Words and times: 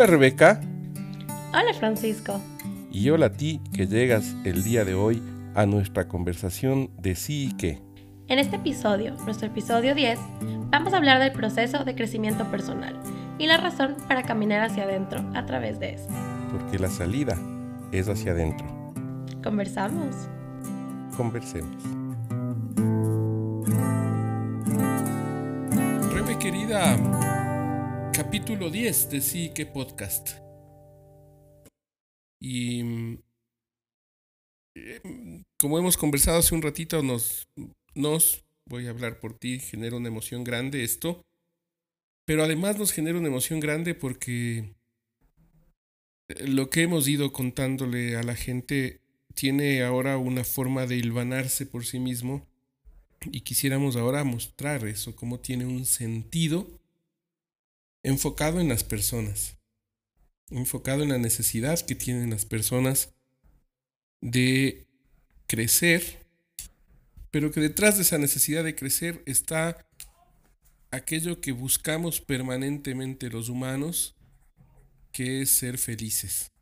Hola 0.00 0.12
Rebeca. 0.12 0.58
Hola 1.52 1.74
Francisco. 1.78 2.40
Y 2.90 3.10
hola 3.10 3.26
a 3.26 3.32
ti 3.32 3.60
que 3.74 3.86
llegas 3.86 4.34
el 4.44 4.64
día 4.64 4.86
de 4.86 4.94
hoy 4.94 5.22
a 5.54 5.66
nuestra 5.66 6.08
conversación 6.08 6.88
de 6.96 7.14
sí 7.14 7.50
y 7.50 7.56
qué. 7.58 7.82
En 8.28 8.38
este 8.38 8.56
episodio, 8.56 9.14
nuestro 9.26 9.48
episodio 9.48 9.94
10, 9.94 10.18
vamos 10.70 10.94
a 10.94 10.96
hablar 10.96 11.20
del 11.20 11.32
proceso 11.32 11.84
de 11.84 11.94
crecimiento 11.94 12.50
personal 12.50 12.98
y 13.38 13.46
la 13.46 13.58
razón 13.58 13.94
para 14.08 14.22
caminar 14.22 14.62
hacia 14.62 14.84
adentro 14.84 15.22
a 15.34 15.44
través 15.44 15.78
de 15.78 15.96
eso. 15.96 16.08
Porque 16.50 16.78
la 16.78 16.88
salida 16.88 17.36
es 17.92 18.08
hacia 18.08 18.32
adentro. 18.32 18.66
Conversamos. 19.44 20.16
Conversemos. 21.14 21.76
Rebe 26.14 26.38
querida, 26.38 26.96
capítulo 28.22 28.68
10 28.68 29.08
de 29.08 29.20
Sí 29.22 29.50
que 29.54 29.64
podcast. 29.64 30.32
Y 32.38 32.82
eh, 34.74 35.42
como 35.58 35.78
hemos 35.78 35.96
conversado 35.96 36.40
hace 36.40 36.54
un 36.54 36.60
ratito, 36.60 37.02
nos, 37.02 37.48
nos, 37.94 38.44
voy 38.66 38.86
a 38.86 38.90
hablar 38.90 39.20
por 39.20 39.38
ti, 39.38 39.58
genera 39.58 39.96
una 39.96 40.08
emoción 40.08 40.44
grande 40.44 40.84
esto. 40.84 41.24
Pero 42.26 42.44
además 42.44 42.78
nos 42.78 42.92
genera 42.92 43.18
una 43.18 43.28
emoción 43.28 43.58
grande 43.58 43.94
porque 43.94 44.74
lo 46.40 46.68
que 46.68 46.82
hemos 46.82 47.08
ido 47.08 47.32
contándole 47.32 48.16
a 48.16 48.22
la 48.22 48.36
gente 48.36 49.00
tiene 49.32 49.82
ahora 49.82 50.18
una 50.18 50.44
forma 50.44 50.84
de 50.84 50.96
hilvanarse 50.96 51.64
por 51.64 51.86
sí 51.86 51.98
mismo 51.98 52.46
y 53.32 53.40
quisiéramos 53.40 53.96
ahora 53.96 54.24
mostrar 54.24 54.86
eso, 54.86 55.16
cómo 55.16 55.40
tiene 55.40 55.64
un 55.64 55.86
sentido 55.86 56.79
enfocado 58.02 58.60
en 58.60 58.68
las 58.68 58.84
personas, 58.84 59.56
enfocado 60.50 61.02
en 61.02 61.10
la 61.10 61.18
necesidad 61.18 61.80
que 61.80 61.94
tienen 61.94 62.30
las 62.30 62.44
personas 62.44 63.12
de 64.20 64.86
crecer, 65.46 66.26
pero 67.30 67.50
que 67.52 67.60
detrás 67.60 67.96
de 67.96 68.02
esa 68.02 68.18
necesidad 68.18 68.64
de 68.64 68.74
crecer 68.74 69.22
está 69.26 69.86
aquello 70.90 71.40
que 71.40 71.52
buscamos 71.52 72.20
permanentemente 72.20 73.30
los 73.30 73.48
humanos, 73.48 74.16
que 75.12 75.42
es 75.42 75.50
ser 75.50 75.78
felices. 75.78 76.52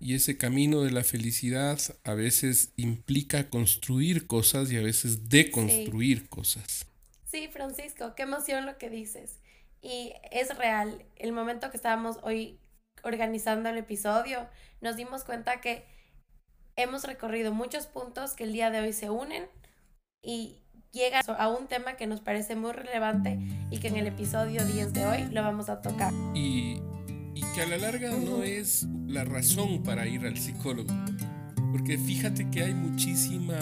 Y 0.00 0.14
ese 0.14 0.36
camino 0.36 0.82
de 0.82 0.90
la 0.90 1.02
felicidad 1.02 1.80
a 2.04 2.14
veces 2.14 2.72
implica 2.76 3.48
construir 3.48 4.26
cosas 4.26 4.70
y 4.70 4.76
a 4.76 4.82
veces 4.82 5.28
deconstruir 5.28 6.28
cosas. 6.28 6.86
Sí, 7.30 7.48
Francisco, 7.52 8.14
qué 8.14 8.24
emoción 8.24 8.66
lo 8.66 8.76
que 8.78 8.90
dices. 8.90 9.38
Y 9.84 10.14
es 10.30 10.56
real. 10.56 11.04
El 11.16 11.32
momento 11.32 11.70
que 11.70 11.76
estábamos 11.76 12.18
hoy 12.22 12.58
organizando 13.02 13.68
el 13.68 13.76
episodio, 13.76 14.48
nos 14.80 14.96
dimos 14.96 15.24
cuenta 15.24 15.60
que 15.60 15.84
hemos 16.74 17.04
recorrido 17.04 17.52
muchos 17.52 17.86
puntos 17.86 18.32
que 18.32 18.44
el 18.44 18.54
día 18.54 18.70
de 18.70 18.80
hoy 18.80 18.94
se 18.94 19.10
unen 19.10 19.44
y 20.22 20.62
llega 20.90 21.20
a 21.20 21.48
un 21.48 21.66
tema 21.66 21.96
que 21.96 22.06
nos 22.06 22.22
parece 22.22 22.56
muy 22.56 22.72
relevante 22.72 23.38
y 23.70 23.78
que 23.78 23.88
en 23.88 23.96
el 23.96 24.06
episodio 24.06 24.64
10 24.64 24.94
de 24.94 25.04
hoy 25.04 25.24
lo 25.30 25.42
vamos 25.42 25.68
a 25.68 25.82
tocar. 25.82 26.14
Y, 26.34 26.80
y 27.34 27.42
que 27.54 27.60
a 27.60 27.66
la 27.66 27.76
larga 27.76 28.10
no 28.10 28.42
es 28.42 28.86
la 29.06 29.24
razón 29.24 29.82
para 29.82 30.06
ir 30.06 30.24
al 30.24 30.38
psicólogo. 30.38 30.94
Porque 31.72 31.98
fíjate 31.98 32.48
que 32.50 32.62
hay 32.62 32.72
muchísima 32.72 33.58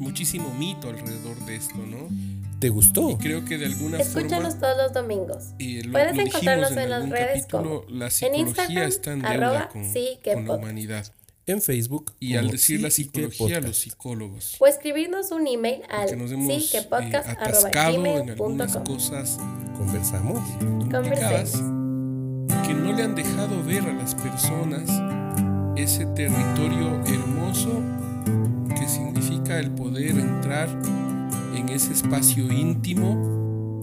muchísimo 0.00 0.52
mito 0.54 0.88
alrededor 0.88 1.36
de 1.44 1.56
esto, 1.56 1.76
¿no? 1.76 2.08
¿Te 2.60 2.68
gustó? 2.68 3.10
Y 3.10 3.16
creo 3.16 3.44
que 3.44 3.56
de 3.58 3.66
alguna 3.66 3.98
Escúchanos 3.98 4.54
forma 4.54 4.60
todos 4.60 4.76
los 4.76 4.92
domingos. 4.92 5.44
y 5.58 5.82
lo- 5.82 5.92
Puedes 5.92 6.14
lo 6.14 6.22
encontrarnos 6.22 6.68
dijimos 6.70 6.84
en 6.84 6.90
las 6.90 7.08
redes 7.08 7.46
capítulo, 7.46 7.62
como 7.86 7.98
la 7.98 8.04
en 8.04 8.10
psicología 8.10 8.40
Instagram, 8.46 8.82
está 8.88 9.12
en 9.12 9.24
arroba 9.26 9.50
deuda 9.52 9.68
con, 9.70 9.92
sí 9.92 10.18
que 10.22 10.34
con 10.34 10.46
la 10.46 10.54
humanidad. 10.54 11.12
En 11.46 11.62
Facebook. 11.62 12.12
Y 12.20 12.36
al 12.36 12.48
decir 12.50 12.80
la 12.80 12.90
Sí 12.90 13.06
Qué 13.06 13.22
psicología, 13.22 13.38
Podcast. 13.56 13.66
los 13.66 13.76
psicólogos. 13.78 14.56
O 14.60 14.66
escribirnos 14.68 15.32
un 15.32 15.48
email 15.48 15.82
al 15.88 16.08
Que 16.10 16.16
nos 16.16 16.30
hemos 16.30 16.46
sí 16.62 16.68
que 16.70 16.78
eh, 16.78 16.82
podcast 16.82 17.28
arroba 17.28 17.42
atascado 17.48 17.94
en 17.96 18.02
gmail 18.02 18.30
algunas 18.30 18.72
com. 18.76 18.84
cosas 18.84 19.38
Conversamos. 19.76 20.38
complicadas 20.92 21.52
que 22.66 22.74
no 22.74 22.92
le 22.92 23.02
han 23.02 23.14
dejado 23.14 23.64
ver 23.64 23.82
a 23.84 23.92
las 23.94 24.14
personas 24.14 24.82
ese 25.76 26.04
territorio 26.06 27.00
hermoso 27.06 27.82
que 28.78 28.86
significa 28.86 29.58
el 29.58 29.70
poder 29.72 30.10
entrar 30.10 30.68
en 31.54 31.68
ese 31.68 31.92
espacio 31.92 32.50
íntimo 32.52 33.82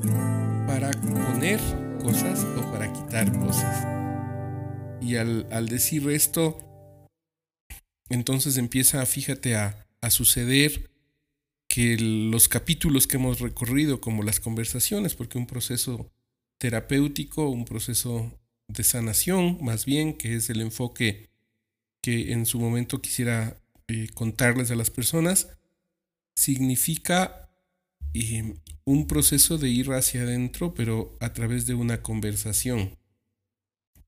para 0.68 0.92
poner 0.92 1.60
cosas 2.02 2.46
o 2.58 2.72
para 2.72 2.92
quitar 2.92 3.32
cosas. 3.40 3.86
Y 5.02 5.16
al, 5.16 5.68
decir 5.68 6.10
esto, 6.10 6.58
entonces 8.10 8.58
empieza, 8.58 9.06
fíjate, 9.06 9.56
a, 9.56 9.88
a 10.02 10.10
suceder 10.10 10.90
que 11.68 11.98
los 11.98 12.48
capítulos 12.48 13.08
que 13.08 13.18
hemos 13.18 13.40
recorrido, 13.40 14.02
como 14.02 14.24
las 14.24 14.40
conversaciones, 14.40 15.16
porque 15.16 15.38
un 15.38 15.48
proceso 15.48 16.12
terapéutico, 16.58 17.50
un 17.50 17.66
proceso 17.66 18.32
de 18.68 18.84
sanación, 18.84 19.58
más 19.62 19.86
bien, 19.86 20.14
que 20.14 20.36
es 20.36 20.50
el 20.50 20.62
enfoque 20.62 21.30
que 22.02 22.32
en 22.32 22.46
su 22.46 22.60
momento 22.60 23.02
quisiera 23.02 23.58
eh, 23.88 24.08
contarles 24.14 24.72
a 24.72 24.76
las 24.76 24.90
personas, 24.90 25.50
significa 26.36 27.47
eh, 28.14 28.56
un 28.86 29.08
proceso 29.08 29.58
de 29.58 29.70
ir 29.70 29.92
hacia 29.92 30.22
adentro, 30.22 30.74
pero 30.74 31.18
a 31.20 31.34
través 31.34 31.68
de 31.68 31.74
una 31.74 32.02
conversación. 32.02 32.98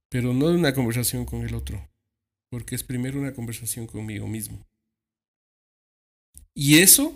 Pero 0.09 0.33
no 0.33 0.49
de 0.49 0.55
una 0.55 0.73
conversación 0.73 1.25
con 1.25 1.45
el 1.45 1.53
otro, 1.53 1.87
porque 2.49 2.75
es 2.75 2.83
primero 2.83 3.19
una 3.19 3.33
conversación 3.33 3.87
conmigo 3.87 4.27
mismo. 4.27 4.65
Y 6.55 6.79
eso 6.79 7.13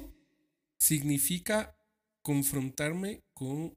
significa 0.79 1.75
confrontarme 2.23 3.23
con 3.33 3.73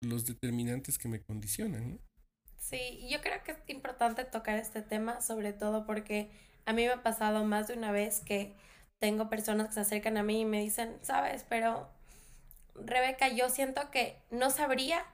los 0.00 0.26
determinantes 0.26 0.98
que 0.98 1.08
me 1.08 1.20
condicionan. 1.20 2.00
Sí, 2.58 3.06
yo 3.10 3.20
creo 3.20 3.42
que 3.44 3.52
es 3.52 3.58
importante 3.68 4.24
tocar 4.24 4.58
este 4.58 4.82
tema, 4.82 5.20
sobre 5.20 5.52
todo 5.52 5.86
porque 5.86 6.30
a 6.66 6.72
mí 6.72 6.84
me 6.84 6.92
ha 6.92 7.02
pasado 7.02 7.44
más 7.44 7.68
de 7.68 7.74
una 7.74 7.92
vez 7.92 8.20
que 8.20 8.52
tengo 8.98 9.28
personas 9.28 9.68
que 9.68 9.74
se 9.74 9.80
acercan 9.80 10.16
a 10.16 10.22
mí 10.22 10.40
y 10.40 10.44
me 10.44 10.60
dicen, 10.60 10.98
sabes, 11.02 11.44
pero 11.48 11.88
Rebeca, 12.74 13.28
yo 13.28 13.48
siento 13.48 13.90
que 13.90 14.20
no 14.30 14.50
sabría 14.50 15.04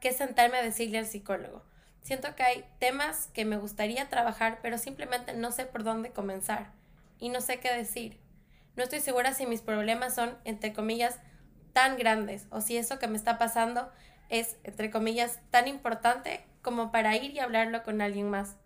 qué 0.00 0.12
sentarme 0.12 0.58
a 0.58 0.62
decirle 0.62 0.98
al 0.98 1.06
psicólogo. 1.06 1.62
Siento 2.02 2.34
que 2.34 2.42
hay 2.42 2.64
temas 2.78 3.28
que 3.34 3.44
me 3.44 3.56
gustaría 3.56 4.08
trabajar, 4.08 4.58
pero 4.62 4.78
simplemente 4.78 5.34
no 5.34 5.52
sé 5.52 5.66
por 5.66 5.84
dónde 5.84 6.10
comenzar 6.10 6.72
y 7.18 7.28
no 7.28 7.40
sé 7.40 7.60
qué 7.60 7.72
decir. 7.72 8.18
No 8.76 8.84
estoy 8.84 9.00
segura 9.00 9.34
si 9.34 9.46
mis 9.46 9.60
problemas 9.60 10.14
son, 10.14 10.36
entre 10.44 10.72
comillas, 10.72 11.18
tan 11.72 11.96
grandes 11.96 12.46
o 12.50 12.60
si 12.60 12.76
eso 12.76 12.98
que 12.98 13.08
me 13.08 13.16
está 13.16 13.38
pasando 13.38 13.90
es, 14.28 14.56
entre 14.64 14.90
comillas, 14.90 15.40
tan 15.50 15.68
importante 15.68 16.44
como 16.62 16.92
para 16.92 17.16
ir 17.16 17.32
y 17.32 17.40
hablarlo 17.40 17.82
con 17.82 18.00
alguien 18.00 18.30
más. 18.30 18.56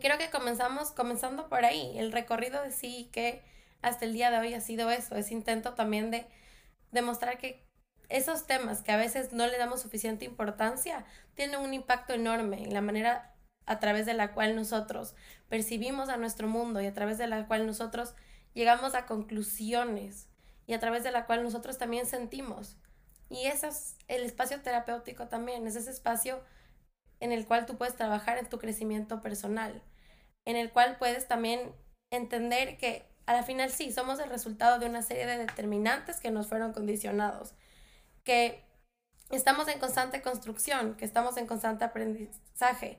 Creo 0.00 0.18
que 0.18 0.30
comenzamos 0.30 0.90
comenzando 0.90 1.48
por 1.48 1.64
ahí. 1.64 1.98
El 1.98 2.12
recorrido 2.12 2.62
de 2.62 2.72
sí 2.72 3.08
que 3.12 3.42
hasta 3.82 4.04
el 4.04 4.12
día 4.12 4.30
de 4.30 4.38
hoy 4.38 4.54
ha 4.54 4.60
sido 4.60 4.90
eso, 4.90 5.16
ese 5.16 5.34
intento 5.34 5.74
también 5.74 6.10
de 6.10 6.26
demostrar 6.90 7.38
que 7.38 7.66
esos 8.08 8.46
temas 8.46 8.82
que 8.82 8.92
a 8.92 8.96
veces 8.96 9.32
no 9.32 9.46
le 9.46 9.58
damos 9.58 9.82
suficiente 9.82 10.24
importancia 10.24 11.04
tienen 11.34 11.60
un 11.60 11.74
impacto 11.74 12.12
enorme 12.12 12.62
en 12.62 12.72
la 12.72 12.80
manera 12.80 13.34
a 13.66 13.80
través 13.80 14.06
de 14.06 14.14
la 14.14 14.32
cual 14.32 14.56
nosotros 14.56 15.14
percibimos 15.48 16.08
a 16.08 16.16
nuestro 16.16 16.48
mundo 16.48 16.80
y 16.80 16.86
a 16.86 16.94
través 16.94 17.18
de 17.18 17.26
la 17.26 17.46
cual 17.46 17.66
nosotros 17.66 18.14
llegamos 18.52 18.94
a 18.94 19.06
conclusiones 19.06 20.28
y 20.66 20.74
a 20.74 20.80
través 20.80 21.02
de 21.02 21.10
la 21.10 21.26
cual 21.26 21.42
nosotros 21.42 21.78
también 21.78 22.06
sentimos. 22.06 22.76
Y 23.30 23.46
ese 23.46 23.68
es 23.68 23.96
el 24.08 24.22
espacio 24.22 24.60
terapéutico 24.60 25.28
también, 25.28 25.66
es 25.66 25.76
ese 25.76 25.90
espacio 25.90 26.42
en 27.20 27.32
el 27.32 27.46
cual 27.46 27.66
tú 27.66 27.76
puedes 27.76 27.96
trabajar 27.96 28.38
en 28.38 28.48
tu 28.48 28.58
crecimiento 28.58 29.20
personal, 29.20 29.82
en 30.44 30.56
el 30.56 30.70
cual 30.70 30.96
puedes 30.98 31.26
también 31.28 31.74
entender 32.10 32.76
que 32.76 33.06
a 33.26 33.32
la 33.32 33.42
final 33.42 33.70
sí, 33.70 33.90
somos 33.92 34.18
el 34.18 34.28
resultado 34.28 34.78
de 34.78 34.86
una 34.86 35.02
serie 35.02 35.26
de 35.26 35.38
determinantes 35.38 36.20
que 36.20 36.30
nos 36.30 36.46
fueron 36.46 36.72
condicionados, 36.72 37.54
que 38.22 38.62
estamos 39.30 39.68
en 39.68 39.78
constante 39.78 40.22
construcción, 40.22 40.96
que 40.96 41.04
estamos 41.04 41.36
en 41.36 41.46
constante 41.46 41.84
aprendizaje, 41.84 42.98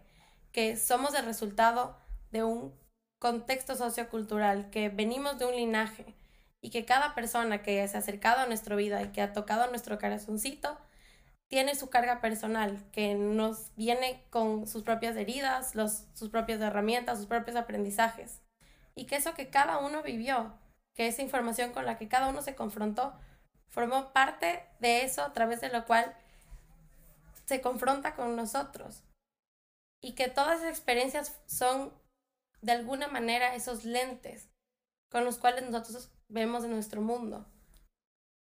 que 0.51 0.77
somos 0.77 1.13
el 1.13 1.25
resultado 1.25 1.97
de 2.31 2.43
un 2.43 2.73
contexto 3.19 3.75
sociocultural, 3.75 4.69
que 4.69 4.89
venimos 4.89 5.37
de 5.37 5.45
un 5.45 5.55
linaje 5.55 6.15
y 6.61 6.71
que 6.71 6.85
cada 6.85 7.13
persona 7.13 7.61
que 7.61 7.87
se 7.87 7.95
ha 7.95 7.99
acercado 7.99 8.41
a 8.41 8.47
nuestra 8.47 8.75
vida 8.75 9.01
y 9.03 9.09
que 9.09 9.21
ha 9.21 9.33
tocado 9.33 9.67
nuestro 9.69 9.99
corazoncito 9.99 10.77
tiene 11.47 11.75
su 11.75 11.89
carga 11.89 12.21
personal, 12.21 12.83
que 12.91 13.15
nos 13.15 13.71
viene 13.75 14.23
con 14.29 14.67
sus 14.67 14.83
propias 14.83 15.15
heridas, 15.15 15.75
los, 15.75 16.05
sus 16.13 16.29
propias 16.29 16.59
herramientas, 16.61 17.17
sus 17.17 17.27
propios 17.27 17.55
aprendizajes. 17.55 18.41
Y 18.95 19.05
que 19.05 19.17
eso 19.17 19.33
que 19.33 19.49
cada 19.49 19.77
uno 19.77 20.01
vivió, 20.01 20.57
que 20.93 21.07
esa 21.07 21.21
información 21.21 21.71
con 21.71 21.85
la 21.85 21.97
que 21.97 22.07
cada 22.07 22.29
uno 22.29 22.41
se 22.41 22.55
confrontó, 22.55 23.13
formó 23.69 24.13
parte 24.13 24.63
de 24.79 25.03
eso 25.03 25.21
a 25.21 25.33
través 25.33 25.61
de 25.61 25.69
lo 25.69 25.85
cual 25.85 26.15
se 27.45 27.61
confronta 27.61 28.15
con 28.15 28.35
nosotros 28.35 29.03
y 30.01 30.13
que 30.13 30.29
todas 30.29 30.59
esas 30.59 30.69
experiencias 30.69 31.39
son 31.45 31.93
de 32.61 32.71
alguna 32.71 33.07
manera 33.07 33.55
esos 33.55 33.85
lentes 33.85 34.49
con 35.09 35.25
los 35.25 35.37
cuales 35.37 35.69
nosotros 35.69 36.09
vemos 36.27 36.65
nuestro 36.65 37.01
mundo 37.01 37.45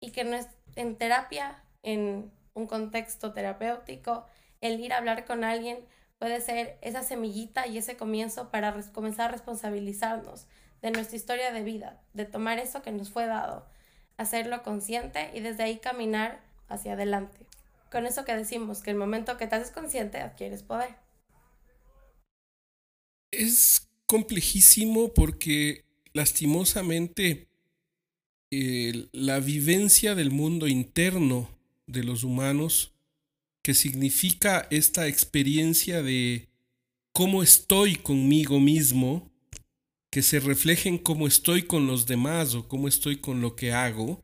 y 0.00 0.10
que 0.12 0.46
en 0.76 0.96
terapia, 0.96 1.64
en 1.82 2.32
un 2.54 2.66
contexto 2.66 3.32
terapéutico, 3.32 4.26
el 4.60 4.80
ir 4.80 4.92
a 4.92 4.98
hablar 4.98 5.24
con 5.24 5.44
alguien 5.44 5.78
puede 6.18 6.40
ser 6.40 6.78
esa 6.80 7.02
semillita 7.02 7.66
y 7.66 7.78
ese 7.78 7.96
comienzo 7.96 8.50
para 8.50 8.72
comenzar 8.92 9.28
a 9.28 9.32
responsabilizarnos 9.32 10.46
de 10.80 10.90
nuestra 10.90 11.16
historia 11.16 11.52
de 11.52 11.62
vida, 11.62 12.02
de 12.12 12.24
tomar 12.24 12.58
eso 12.58 12.82
que 12.82 12.92
nos 12.92 13.10
fue 13.10 13.26
dado, 13.26 13.66
hacerlo 14.16 14.62
consciente 14.62 15.30
y 15.34 15.40
desde 15.40 15.64
ahí 15.64 15.78
caminar 15.78 16.40
hacia 16.68 16.92
adelante. 16.92 17.46
Con 17.90 18.06
eso 18.06 18.24
que 18.24 18.34
decimos, 18.34 18.82
que 18.82 18.90
el 18.90 18.96
momento 18.96 19.36
que 19.36 19.46
te 19.46 19.56
haces 19.56 19.70
consciente 19.70 20.18
adquieres 20.18 20.62
poder. 20.62 20.96
Es 23.30 23.88
complejísimo 24.06 25.12
porque 25.12 25.84
lastimosamente 26.12 27.48
la 28.50 29.40
vivencia 29.40 30.14
del 30.14 30.30
mundo 30.30 30.68
interno 30.68 31.53
de 31.86 32.04
los 32.04 32.24
humanos 32.24 32.94
que 33.64 33.72
significa 33.72 34.68
esta 34.70 35.08
experiencia 35.08 36.02
de 36.02 36.50
cómo 37.12 37.42
estoy 37.42 37.96
conmigo 37.96 38.60
mismo, 38.60 39.32
que 40.10 40.20
se 40.20 40.38
refleje 40.38 40.90
en 40.90 40.98
cómo 40.98 41.26
estoy 41.26 41.62
con 41.62 41.86
los 41.86 42.04
demás 42.04 42.54
o 42.54 42.68
cómo 42.68 42.88
estoy 42.88 43.16
con 43.16 43.40
lo 43.40 43.56
que 43.56 43.72
hago, 43.72 44.22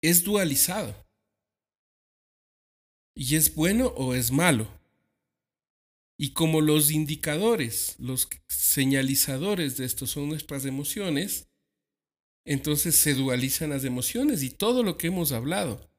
es 0.00 0.24
dualizado. 0.24 1.06
Y 3.14 3.36
es 3.36 3.54
bueno 3.54 3.88
o 3.88 4.14
es 4.14 4.30
malo. 4.30 4.68
Y 6.18 6.30
como 6.30 6.62
los 6.62 6.90
indicadores, 6.90 7.94
los 7.98 8.28
señalizadores 8.48 9.76
de 9.76 9.84
esto 9.84 10.06
son 10.06 10.30
nuestras 10.30 10.64
emociones, 10.64 11.48
entonces 12.46 12.94
se 12.94 13.14
dualizan 13.14 13.70
las 13.70 13.84
emociones 13.84 14.42
y 14.42 14.50
todo 14.50 14.84
lo 14.84 14.96
que 14.96 15.08
hemos 15.08 15.32
hablado. 15.32 15.90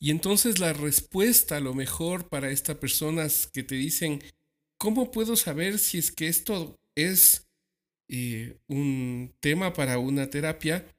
Y 0.00 0.10
entonces 0.10 0.60
la 0.60 0.72
respuesta 0.74 1.56
a 1.56 1.60
lo 1.60 1.74
mejor 1.74 2.28
para 2.28 2.50
estas 2.50 2.76
personas 2.76 3.48
que 3.48 3.64
te 3.64 3.74
dicen, 3.74 4.22
¿cómo 4.78 5.10
puedo 5.10 5.34
saber 5.34 5.78
si 5.78 5.98
es 5.98 6.12
que 6.12 6.28
esto 6.28 6.78
es 6.94 7.48
eh, 8.08 8.58
un 8.68 9.34
tema 9.40 9.72
para 9.72 9.98
una 9.98 10.28
terapia? 10.28 10.94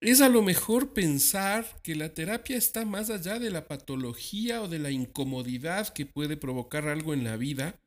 Es 0.00 0.20
a 0.20 0.28
lo 0.28 0.42
mejor 0.42 0.92
pensar 0.92 1.80
que 1.82 1.94
la 1.94 2.12
terapia 2.12 2.56
está 2.56 2.84
más 2.84 3.10
allá 3.10 3.38
de 3.38 3.50
la 3.50 3.66
patología 3.66 4.62
o 4.62 4.68
de 4.68 4.80
la 4.80 4.90
incomodidad 4.90 5.88
que 5.88 6.06
puede 6.06 6.36
provocar 6.36 6.88
algo 6.88 7.14
en 7.14 7.24
la 7.24 7.36
vida 7.36 7.80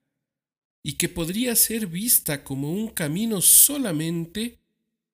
y 0.83 0.93
que 0.93 1.09
podría 1.09 1.55
ser 1.55 1.87
vista 1.87 2.43
como 2.43 2.71
un 2.71 2.87
camino 2.87 3.41
solamente 3.41 4.60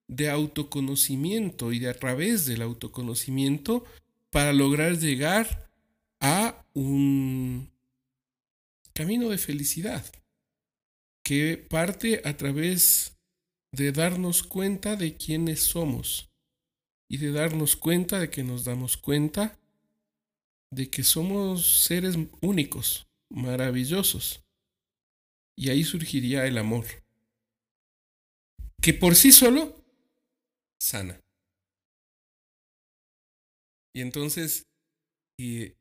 de 0.08 0.30
autoconocimiento 0.30 1.74
y 1.74 1.80
de 1.80 1.90
a 1.90 1.94
través 1.94 2.46
del 2.46 2.62
autoconocimiento 2.62 3.84
para 4.30 4.54
lograr 4.54 4.98
llegar 4.98 5.70
a 6.20 6.66
un 6.74 7.70
camino 8.94 9.30
de 9.30 9.38
felicidad 9.38 10.06
que 11.24 11.58
parte 11.58 12.22
a 12.24 12.38
través 12.38 13.18
de 13.74 13.92
darnos 13.92 14.44
cuenta 14.44 14.96
de 14.96 15.18
quiénes 15.18 15.62
somos 15.62 16.30
y 17.10 17.18
de 17.18 17.32
darnos 17.32 17.76
cuenta 17.76 18.20
de 18.20 18.30
que 18.30 18.44
nos 18.44 18.64
damos 18.64 18.98
cuenta 18.98 19.60
de 20.72 20.90
que 20.90 21.04
somos 21.04 21.84
seres 21.84 22.18
únicos, 22.42 23.08
maravillosos. 23.30 24.42
Y 25.56 25.70
ahí 25.70 25.84
surgiría 25.84 26.46
el 26.46 26.58
amor, 26.58 26.86
que 28.82 28.94
por 28.94 29.16
sí 29.16 29.32
solo 29.32 29.77
sana. 30.80 31.22
Y 33.94 34.02
entonces, 34.02 34.68
y 35.40 35.74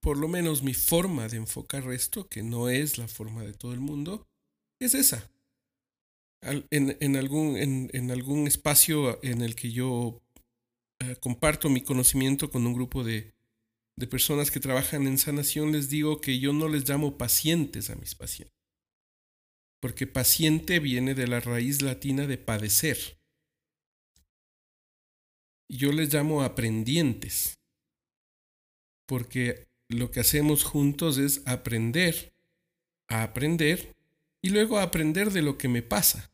por 0.00 0.16
lo 0.18 0.28
menos 0.28 0.62
mi 0.62 0.74
forma 0.74 1.28
de 1.28 1.38
enfocar 1.38 1.90
esto, 1.92 2.28
que 2.28 2.42
no 2.42 2.68
es 2.68 2.98
la 2.98 3.08
forma 3.08 3.42
de 3.42 3.54
todo 3.54 3.72
el 3.72 3.80
mundo, 3.80 4.28
es 4.80 4.94
esa. 4.94 5.30
En, 6.42 6.96
en, 7.00 7.16
algún, 7.16 7.56
en, 7.56 7.90
en, 7.94 8.10
algún 8.10 8.46
espacio 8.46 9.18
en 9.24 9.40
el 9.40 9.56
que 9.56 9.72
yo 9.72 10.20
eh, 11.00 11.16
comparto 11.16 11.70
mi 11.70 11.80
conocimiento 11.80 12.50
con 12.50 12.66
un 12.66 12.74
grupo 12.74 13.02
de, 13.02 13.32
de 13.96 14.06
personas 14.06 14.50
que 14.50 14.60
trabajan 14.60 15.06
en 15.06 15.18
sanación, 15.18 15.72
les 15.72 15.88
digo 15.88 16.20
que 16.20 16.38
yo 16.38 16.52
no 16.52 16.68
les 16.68 16.88
llamo 16.88 17.16
pacientes 17.16 17.90
a 17.90 17.96
mis 17.96 18.14
pacientes. 18.14 18.54
Porque 19.80 20.06
paciente 20.06 20.80
viene 20.80 21.14
de 21.14 21.26
la 21.26 21.40
raíz 21.40 21.82
latina 21.82 22.26
de 22.26 22.38
padecer. 22.38 23.18
Yo 25.68 25.92
les 25.92 26.12
llamo 26.12 26.42
aprendientes 26.42 27.58
porque 29.06 29.66
lo 29.88 30.10
que 30.10 30.20
hacemos 30.20 30.64
juntos 30.64 31.18
es 31.18 31.42
aprender 31.46 32.32
a 33.08 33.22
aprender 33.22 33.94
y 34.42 34.50
luego 34.50 34.78
aprender 34.78 35.30
de 35.30 35.42
lo 35.42 35.58
que 35.58 35.68
me 35.68 35.82
pasa 35.82 36.30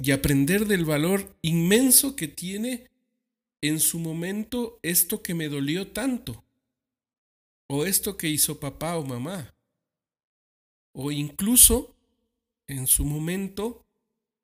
y 0.00 0.12
aprender 0.12 0.66
del 0.66 0.84
valor 0.84 1.36
inmenso 1.42 2.14
que 2.16 2.28
tiene 2.28 2.88
en 3.60 3.80
su 3.80 3.98
momento 3.98 4.78
esto 4.82 5.22
que 5.22 5.34
me 5.34 5.48
dolió 5.48 5.88
tanto 5.88 6.44
o 7.68 7.84
esto 7.84 8.16
que 8.16 8.28
hizo 8.28 8.60
papá 8.60 8.96
o 8.96 9.04
mamá 9.04 9.54
o 10.94 11.10
incluso 11.10 11.94
en 12.68 12.86
su 12.86 13.04
momento 13.04 13.84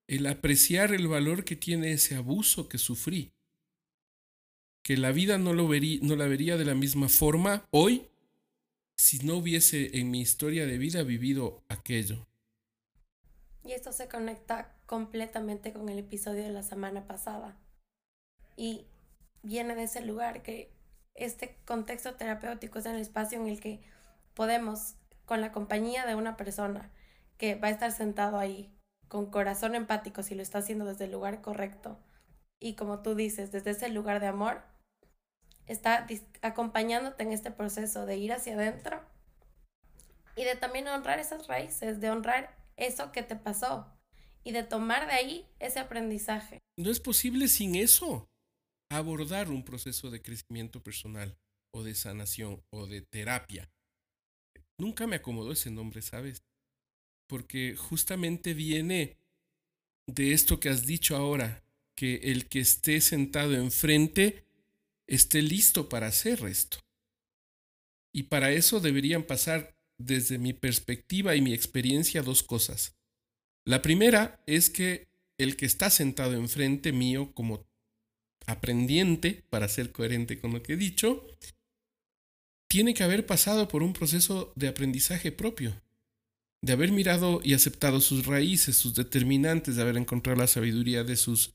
el 0.06 0.26
apreciar 0.26 0.93
el 0.93 1.08
valor 1.08 1.44
que 1.44 1.56
tiene 1.56 1.93
ese 1.93 2.17
abuso 2.17 2.69
que 2.69 2.79
sufrí 2.79 3.34
que 4.85 4.99
la 4.99 5.13
vida 5.13 5.39
no, 5.39 5.55
lo 5.55 5.67
vería, 5.67 5.99
no 6.03 6.15
la 6.15 6.29
vería 6.29 6.57
de 6.59 6.67
la 6.67 6.75
misma 6.75 7.09
forma 7.09 7.65
hoy 7.71 8.07
si 8.97 9.19
no 9.27 9.39
hubiese 9.39 9.99
en 9.99 10.11
mi 10.11 10.21
historia 10.21 10.67
de 10.67 10.79
vida 10.79 11.03
vivido 11.03 11.65
aquello. 11.69 12.27
Y 13.65 13.73
esto 13.73 13.93
se 13.93 14.09
conecta 14.09 14.77
completamente 14.85 15.73
con 15.73 15.88
el 15.88 15.99
episodio 15.99 16.43
de 16.43 16.50
la 16.50 16.62
semana 16.62 17.07
pasada. 17.07 17.57
Y 18.57 18.87
viene 19.43 19.75
de 19.75 19.85
ese 19.85 20.05
lugar 20.05 20.43
que 20.43 20.71
este 21.14 21.57
contexto 21.64 22.14
terapéutico 22.14 22.79
es 22.79 22.87
el 22.87 22.97
espacio 22.97 23.41
en 23.41 23.49
el 23.49 23.61
que 23.61 23.81
podemos, 24.35 24.97
con 25.25 25.41
la 25.41 25.50
compañía 25.50 26.05
de 26.05 26.14
una 26.14 26.37
persona 26.37 26.93
que 27.38 27.55
va 27.55 27.69
a 27.69 27.71
estar 27.71 27.91
sentado 27.91 28.38
ahí, 28.38 28.71
con 29.09 29.31
corazón 29.31 29.75
empático, 29.75 30.23
si 30.23 30.35
lo 30.35 30.43
está 30.43 30.59
haciendo 30.59 30.85
desde 30.85 31.07
el 31.07 31.12
lugar 31.12 31.41
correcto, 31.41 31.99
y 32.61 32.75
como 32.75 33.00
tú 33.00 33.14
dices, 33.14 33.50
desde 33.50 33.71
ese 33.71 33.88
lugar 33.88 34.21
de 34.21 34.26
amor, 34.26 34.62
está 35.66 36.06
acompañándote 36.42 37.23
en 37.23 37.33
este 37.33 37.50
proceso 37.50 38.06
de 38.06 38.16
ir 38.16 38.33
hacia 38.33 38.54
adentro 38.54 39.02
y 40.37 40.44
de 40.44 40.56
también 40.56 40.88
honrar 40.88 41.18
esas 41.18 41.47
raíces, 41.47 42.00
de 42.00 42.11
honrar 42.11 42.56
eso 42.76 43.12
que 43.12 43.23
te 43.23 43.37
pasó 43.37 43.87
y 44.42 44.52
de 44.52 44.62
tomar 44.62 45.06
de 45.06 45.12
ahí 45.12 45.47
ese 45.59 45.80
aprendizaje. 45.80 46.61
No 46.76 46.90
es 46.90 47.00
posible 47.00 47.49
sin 47.49 47.75
eso 47.75 48.28
abordar 48.90 49.50
un 49.50 49.64
proceso 49.64 50.11
de 50.11 50.23
crecimiento 50.23 50.83
personal 50.83 51.37
o 51.73 51.83
de 51.83 51.94
sanación 51.94 52.62
o 52.71 52.87
de 52.87 53.02
terapia. 53.02 53.71
Nunca 54.78 55.06
me 55.06 55.16
acomodó 55.16 55.52
ese 55.52 55.71
nombre, 55.71 56.02
¿sabes? 56.02 56.42
Porque 57.28 57.75
justamente 57.76 58.54
viene 58.54 59.16
de 60.06 60.33
esto 60.33 60.61
que 60.61 60.68
has 60.68 60.87
dicho 60.87 61.16
ahora, 61.16 61.64
que 61.97 62.16
el 62.16 62.49
que 62.49 62.61
esté 62.61 63.00
sentado 63.00 63.54
enfrente 63.54 64.44
esté 65.06 65.42
listo 65.42 65.88
para 65.88 66.08
hacer 66.08 66.44
esto. 66.44 66.78
Y 68.12 68.25
para 68.25 68.52
eso 68.52 68.80
deberían 68.80 69.25
pasar, 69.25 69.76
desde 69.99 70.38
mi 70.38 70.52
perspectiva 70.52 71.37
y 71.37 71.40
mi 71.40 71.52
experiencia, 71.52 72.23
dos 72.23 72.42
cosas. 72.42 72.96
La 73.64 73.80
primera 73.80 74.42
es 74.46 74.70
que 74.70 75.08
el 75.38 75.56
que 75.56 75.66
está 75.66 75.90
sentado 75.90 76.34
enfrente 76.34 76.92
mío 76.92 77.32
como 77.34 77.66
aprendiente, 78.46 79.44
para 79.50 79.68
ser 79.68 79.92
coherente 79.92 80.38
con 80.40 80.52
lo 80.52 80.62
que 80.62 80.75
he 80.75 80.76
dicho, 80.76 81.26
tiene 82.68 82.94
que 82.94 83.04
haber 83.04 83.26
pasado 83.26 83.68
por 83.68 83.82
un 83.82 83.92
proceso 83.92 84.52
de 84.56 84.68
aprendizaje 84.68 85.32
propio, 85.32 85.80
de 86.62 86.73
haber 86.73 86.92
mirado 86.92 87.40
y 87.42 87.54
aceptado 87.54 88.00
sus 88.00 88.26
raíces, 88.26 88.76
sus 88.76 88.94
determinantes, 88.94 89.76
de 89.76 89.82
haber 89.82 89.96
encontrado 89.96 90.40
la 90.40 90.46
sabiduría 90.46 91.04
de 91.04 91.16
sus, 91.16 91.54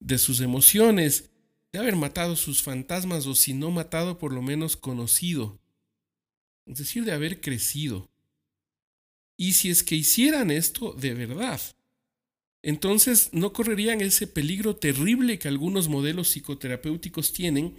de 0.00 0.18
sus 0.18 0.40
emociones, 0.40 1.33
de 1.74 1.80
haber 1.80 1.96
matado 1.96 2.36
sus 2.36 2.62
fantasmas 2.62 3.26
o 3.26 3.34
si 3.34 3.52
no 3.52 3.70
matado 3.70 4.18
por 4.18 4.32
lo 4.32 4.42
menos 4.42 4.76
conocido, 4.76 5.60
es 6.66 6.78
decir, 6.78 7.04
de 7.04 7.12
haber 7.12 7.40
crecido. 7.40 8.08
Y 9.36 9.52
si 9.52 9.70
es 9.70 9.82
que 9.82 9.96
hicieran 9.96 10.50
esto 10.50 10.92
de 10.92 11.14
verdad, 11.14 11.60
entonces 12.62 13.28
no 13.32 13.52
correrían 13.52 14.00
ese 14.00 14.26
peligro 14.26 14.76
terrible 14.76 15.38
que 15.38 15.48
algunos 15.48 15.88
modelos 15.88 16.28
psicoterapéuticos 16.28 17.32
tienen 17.32 17.76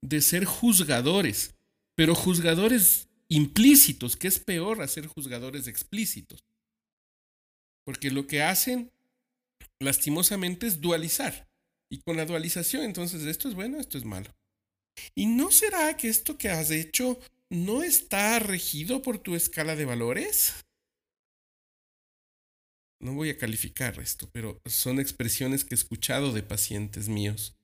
de 0.00 0.20
ser 0.22 0.44
juzgadores 0.44 1.54
pero 1.94 2.14
juzgadores 2.14 3.08
implícitos, 3.28 4.16
que 4.16 4.28
es 4.28 4.38
peor 4.38 4.82
hacer 4.82 5.06
juzgadores 5.06 5.66
explícitos. 5.66 6.44
Porque 7.84 8.10
lo 8.10 8.26
que 8.26 8.42
hacen, 8.42 8.90
lastimosamente, 9.78 10.66
es 10.66 10.80
dualizar. 10.80 11.48
Y 11.92 11.98
con 11.98 12.16
la 12.16 12.24
dualización, 12.24 12.84
entonces, 12.84 13.22
esto 13.24 13.50
es 13.50 13.54
bueno, 13.54 13.78
esto 13.78 13.98
es 13.98 14.06
malo. 14.06 14.34
¿Y 15.14 15.26
no 15.26 15.50
será 15.50 15.94
que 15.94 16.08
esto 16.08 16.38
que 16.38 16.48
has 16.48 16.70
hecho 16.70 17.20
no 17.50 17.82
está 17.82 18.38
regido 18.38 19.02
por 19.02 19.18
tu 19.18 19.36
escala 19.36 19.76
de 19.76 19.84
valores? 19.84 20.54
No 22.98 23.12
voy 23.12 23.28
a 23.28 23.36
calificar 23.36 24.00
esto, 24.00 24.30
pero 24.32 24.58
son 24.64 25.00
expresiones 25.00 25.66
que 25.66 25.74
he 25.74 25.76
escuchado 25.76 26.32
de 26.32 26.42
pacientes 26.42 27.10
míos 27.10 27.54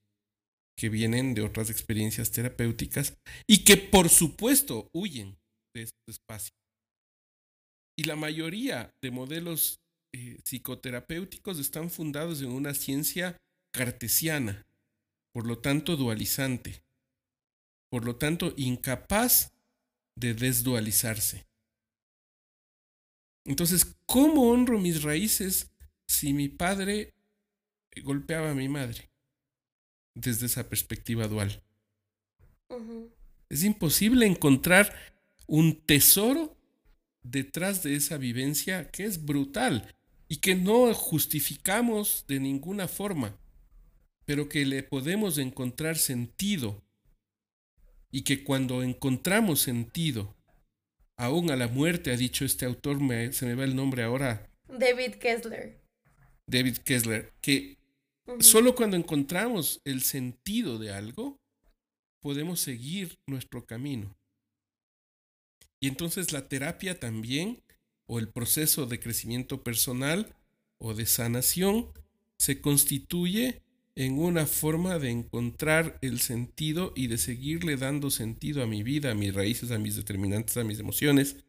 que 0.77 0.91
vienen 0.91 1.33
de 1.33 1.43
otras 1.43 1.71
experiencias 1.71 2.31
terapéuticas 2.31 3.17
y 3.47 3.65
que 3.65 3.79
por 3.79 4.11
supuesto 4.11 4.91
huyen 4.93 5.39
de 5.75 5.85
este 5.85 5.99
espacio. 6.07 6.55
Y 7.97 8.05
la 8.05 8.15
mayoría 8.15 8.95
de 9.03 9.11
modelos 9.11 9.81
eh, 10.15 10.39
psicoterapéuticos 10.45 11.59
están 11.59 11.91
fundados 11.91 12.43
en 12.43 12.51
una 12.51 12.75
ciencia 12.75 13.39
cartesiana, 13.73 14.67
por 15.33 15.47
lo 15.47 15.59
tanto 15.59 15.97
dualizante, 15.97 16.83
por 17.91 18.05
lo 18.05 18.17
tanto 18.17 18.55
incapaz 18.57 19.53
de 20.17 20.35
desdualizarse. 20.35 21.47
Entonces, 23.45 23.97
¿cómo 24.05 24.51
honro 24.51 24.79
mis 24.79 25.03
raíces 25.03 25.73
si 26.07 26.33
mi 26.33 26.49
padre 26.49 27.15
golpeaba 28.03 28.51
a 28.51 28.55
mi 28.55 28.69
madre? 28.69 29.11
Desde 30.15 30.47
esa 30.47 30.69
perspectiva 30.69 31.29
dual. 31.29 31.63
Es 33.49 33.65
imposible 33.65 34.27
encontrar 34.27 34.95
un 35.47 35.81
tesoro 35.81 36.57
detrás 37.23 37.83
de 37.83 37.97
esa 37.97 38.19
vivencia 38.19 38.91
que 38.91 39.05
es 39.05 39.25
brutal 39.25 39.95
y 40.29 40.37
que 40.39 40.55
no 40.55 40.93
justificamos 40.93 42.27
de 42.29 42.41
ninguna 42.41 42.87
forma, 42.87 43.39
pero 44.29 44.47
que 44.47 44.67
le 44.67 44.83
podemos 44.83 45.39
encontrar 45.39 45.97
sentido 45.97 46.85
y 48.11 48.25
que 48.25 48.45
cuando 48.45 48.83
encontramos 48.83 49.61
sentido, 49.61 50.37
aún 51.17 51.51
a 51.51 51.57
la 51.57 51.67
muerte, 51.67 52.13
ha 52.13 52.17
dicho 52.19 52.45
este 52.45 52.67
autor, 52.67 52.99
se 53.33 53.47
me 53.47 53.55
va 53.55 53.65
el 53.65 53.75
nombre 53.75 54.03
ahora. 54.03 54.51
David 54.69 55.15
Kessler. 55.15 55.81
David 56.47 56.77
Kessler, 56.85 57.33
que 57.41 57.79
solo 58.41 58.75
cuando 58.75 58.99
encontramos 58.99 59.81
el 59.87 60.03
sentido 60.03 60.77
de 60.79 60.93
algo, 60.93 61.41
podemos 62.21 62.61
seguir 62.61 63.19
nuestro 63.27 63.65
camino. 63.65 64.15
Y 65.81 65.89
entonces 65.89 66.33
la 66.33 66.49
terapia 66.49 67.01
también 67.01 67.63
o 68.07 68.19
el 68.19 68.29
proceso 68.29 68.85
de 68.85 69.01
crecimiento 69.01 69.65
personal 69.65 70.37
o 70.77 70.93
de 70.93 71.07
sanación 71.07 71.91
se 72.37 72.61
constituye 72.61 73.63
en 73.99 74.21
una 74.21 74.47
forma 74.47 75.01
de 75.01 75.11
encontrar 75.11 75.99
el 76.03 76.21
sentido 76.21 76.93
y 76.95 77.09
de 77.09 77.19
seguirle 77.19 77.77
dando 77.77 78.13
sentido 78.13 78.63
a 78.63 78.67
mi 78.67 78.85
vida, 78.85 79.11
a 79.11 79.15
mis 79.17 79.35
raíces, 79.35 79.73
a 79.73 79.79
mis 79.79 79.97
determinantes, 79.97 80.57
a 80.57 80.63
mis 80.63 80.79
emociones, 80.79 81.45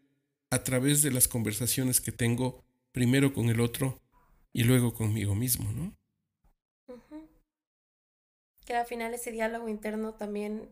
a 0.50 0.64
través 0.64 1.04
de 1.04 1.12
las 1.12 1.28
conversaciones 1.28 2.02
que 2.02 2.12
tengo 2.12 2.66
primero 2.92 3.34
con 3.34 3.50
el 3.50 3.60
otro 3.62 4.02
y 4.52 4.64
luego 4.64 4.96
conmigo 4.96 5.36
mismo, 5.36 5.72
¿no? 5.72 5.96
Que 8.66 8.74
al 8.74 8.88
final 8.88 9.14
ese 9.14 9.32
diálogo 9.32 9.70
interno 9.70 10.16
también 10.16 10.72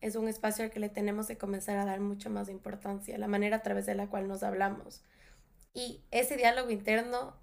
es 0.00 0.14
un 0.14 0.28
espacio 0.28 0.64
al 0.64 0.70
que 0.70 0.78
le 0.78 0.90
tenemos 0.90 1.26
que 1.26 1.36
comenzar 1.36 1.76
a 1.76 1.84
dar 1.84 1.98
mucho 1.98 2.30
más 2.30 2.48
importancia, 2.48 3.18
la 3.18 3.26
manera 3.26 3.56
a 3.56 3.62
través 3.62 3.84
de 3.86 3.96
la 3.96 4.06
cual 4.06 4.28
nos 4.28 4.44
hablamos. 4.44 5.02
Y 5.74 6.02
ese 6.12 6.36
diálogo 6.36 6.70
interno, 6.70 7.34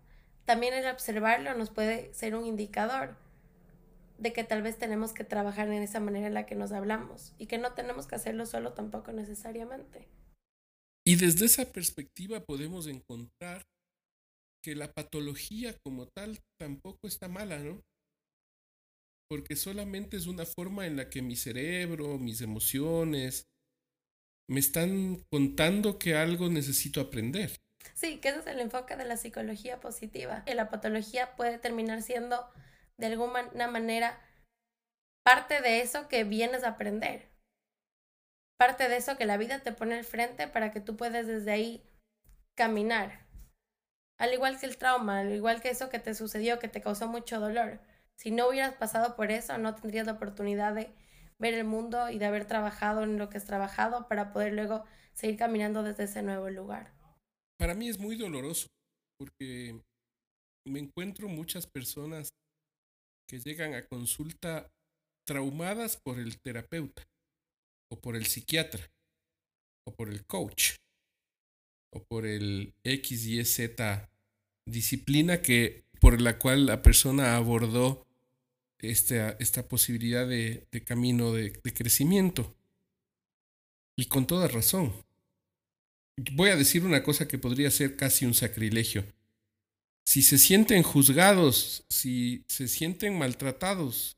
también 0.45 0.73
el 0.73 0.87
observarlo 0.87 1.53
nos 1.55 1.69
puede 1.69 2.13
ser 2.13 2.33
un 2.33 2.45
indicador 2.45 3.21
de 4.17 4.33
que 4.33 4.43
tal 4.43 4.61
vez 4.61 4.77
tenemos 4.77 5.13
que 5.13 5.23
trabajar 5.23 5.67
en 5.67 5.81
esa 5.81 5.99
manera 5.99 6.27
en 6.27 6.33
la 6.33 6.45
que 6.45 6.55
nos 6.55 6.71
hablamos 6.71 7.33
y 7.37 7.47
que 7.47 7.57
no 7.57 7.73
tenemos 7.73 8.07
que 8.07 8.15
hacerlo 8.15 8.45
solo 8.45 8.73
tampoco 8.73 9.11
necesariamente. 9.11 10.07
Y 11.05 11.15
desde 11.15 11.45
esa 11.45 11.71
perspectiva 11.71 12.45
podemos 12.45 12.87
encontrar 12.87 13.63
que 14.63 14.75
la 14.75 14.93
patología 14.93 15.77
como 15.83 16.07
tal 16.07 16.39
tampoco 16.57 17.07
está 17.07 17.27
mala, 17.27 17.59
¿no? 17.59 17.81
Porque 19.29 19.55
solamente 19.55 20.15
es 20.15 20.27
una 20.27 20.45
forma 20.45 20.85
en 20.85 20.95
la 20.95 21.09
que 21.09 21.21
mi 21.21 21.35
cerebro, 21.35 22.17
mis 22.17 22.41
emociones, 22.41 23.47
me 24.49 24.59
están 24.59 25.23
contando 25.31 25.97
que 25.99 26.15
algo 26.15 26.49
necesito 26.49 27.01
aprender. 27.01 27.57
Sí, 27.95 28.19
que 28.19 28.29
ese 28.29 28.39
es 28.39 28.47
el 28.47 28.59
enfoque 28.59 28.95
de 28.95 29.05
la 29.05 29.17
psicología 29.17 29.79
positiva. 29.79 30.43
Que 30.45 30.55
la 30.55 30.69
patología 30.69 31.35
puede 31.35 31.57
terminar 31.57 32.01
siendo 32.01 32.45
de 32.99 33.07
alguna 33.07 33.67
manera 33.67 34.19
parte 35.25 35.61
de 35.61 35.81
eso 35.81 36.07
que 36.07 36.23
vienes 36.23 36.63
a 36.63 36.69
aprender. 36.69 37.29
Parte 38.57 38.87
de 38.89 38.97
eso 38.97 39.17
que 39.17 39.25
la 39.25 39.37
vida 39.37 39.59
te 39.59 39.71
pone 39.71 39.95
al 39.95 40.03
frente 40.03 40.47
para 40.47 40.71
que 40.71 40.81
tú 40.81 40.95
puedas 40.95 41.27
desde 41.27 41.51
ahí 41.51 41.83
caminar. 42.55 43.25
Al 44.19 44.33
igual 44.33 44.59
que 44.59 44.65
el 44.65 44.77
trauma, 44.77 45.19
al 45.19 45.33
igual 45.33 45.61
que 45.61 45.69
eso 45.69 45.89
que 45.89 45.99
te 45.99 46.13
sucedió, 46.13 46.59
que 46.59 46.67
te 46.67 46.81
causó 46.81 47.07
mucho 47.07 47.39
dolor. 47.39 47.79
Si 48.15 48.31
no 48.31 48.47
hubieras 48.47 48.75
pasado 48.75 49.15
por 49.15 49.31
eso, 49.31 49.57
no 49.57 49.75
tendrías 49.75 50.05
la 50.05 50.13
oportunidad 50.13 50.75
de 50.75 50.93
ver 51.39 51.55
el 51.55 51.65
mundo 51.65 52.09
y 52.09 52.19
de 52.19 52.25
haber 52.25 52.45
trabajado 52.45 53.03
en 53.03 53.17
lo 53.17 53.29
que 53.29 53.37
has 53.37 53.45
trabajado 53.45 54.07
para 54.07 54.31
poder 54.31 54.53
luego 54.53 54.85
seguir 55.13 55.37
caminando 55.37 55.83
desde 55.83 56.03
ese 56.03 56.21
nuevo 56.21 56.49
lugar 56.49 56.93
para 57.63 57.75
mí 57.75 57.87
es 57.87 57.97
muy 57.97 58.17
doloroso 58.17 58.67
porque 59.17 59.81
me 60.67 60.79
encuentro 60.79 61.29
muchas 61.29 61.65
personas 61.65 62.27
que 63.27 63.39
llegan 63.39 63.73
a 63.73 63.85
consulta 63.85 64.71
traumadas 65.25 65.97
por 65.97 66.19
el 66.19 66.39
terapeuta 66.39 67.03
o 67.91 67.99
por 67.99 68.15
el 68.15 68.25
psiquiatra 68.25 68.91
o 69.85 69.95
por 69.95 70.09
el 70.09 70.25
coach 70.25 70.75
o 71.93 72.03
por 72.03 72.25
el 72.25 72.73
X, 72.83 73.25
Y, 73.25 73.43
Z 73.45 74.09
disciplina 74.65 75.41
que 75.41 75.83
por 75.99 76.19
la 76.21 76.37
cual 76.39 76.65
la 76.65 76.81
persona 76.81 77.35
abordó 77.35 78.05
esta, 78.79 79.31
esta 79.39 79.67
posibilidad 79.67 80.27
de, 80.27 80.67
camino 80.85 81.31
de 81.31 81.53
crecimiento. 81.53 82.55
Y 83.95 84.07
con 84.07 84.25
toda 84.25 84.47
razón 84.47 84.93
voy 86.33 86.49
a 86.49 86.55
decir 86.55 86.85
una 86.85 87.03
cosa 87.03 87.27
que 87.27 87.37
podría 87.37 87.71
ser 87.71 87.95
casi 87.95 88.25
un 88.25 88.33
sacrilegio. 88.33 89.05
Si 90.05 90.21
se 90.21 90.37
sienten 90.37 90.83
juzgados, 90.83 91.85
si 91.89 92.43
se 92.47 92.67
sienten 92.67 93.17
maltratados 93.17 94.17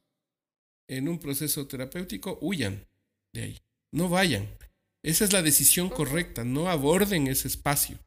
en 0.88 1.08
un 1.08 1.20
proceso 1.20 1.68
terapéutico, 1.68 2.38
huyan 2.42 2.86
de 3.34 3.42
ahí. 3.42 3.60
No 3.92 4.10
vayan. 4.10 4.50
Esa 5.04 5.26
es 5.26 5.34
la 5.34 5.42
decisión 5.42 5.90
correcta. 5.90 6.44
No 6.44 6.70
aborden 6.70 7.28
ese 7.28 7.48
espacio. 7.48 8.00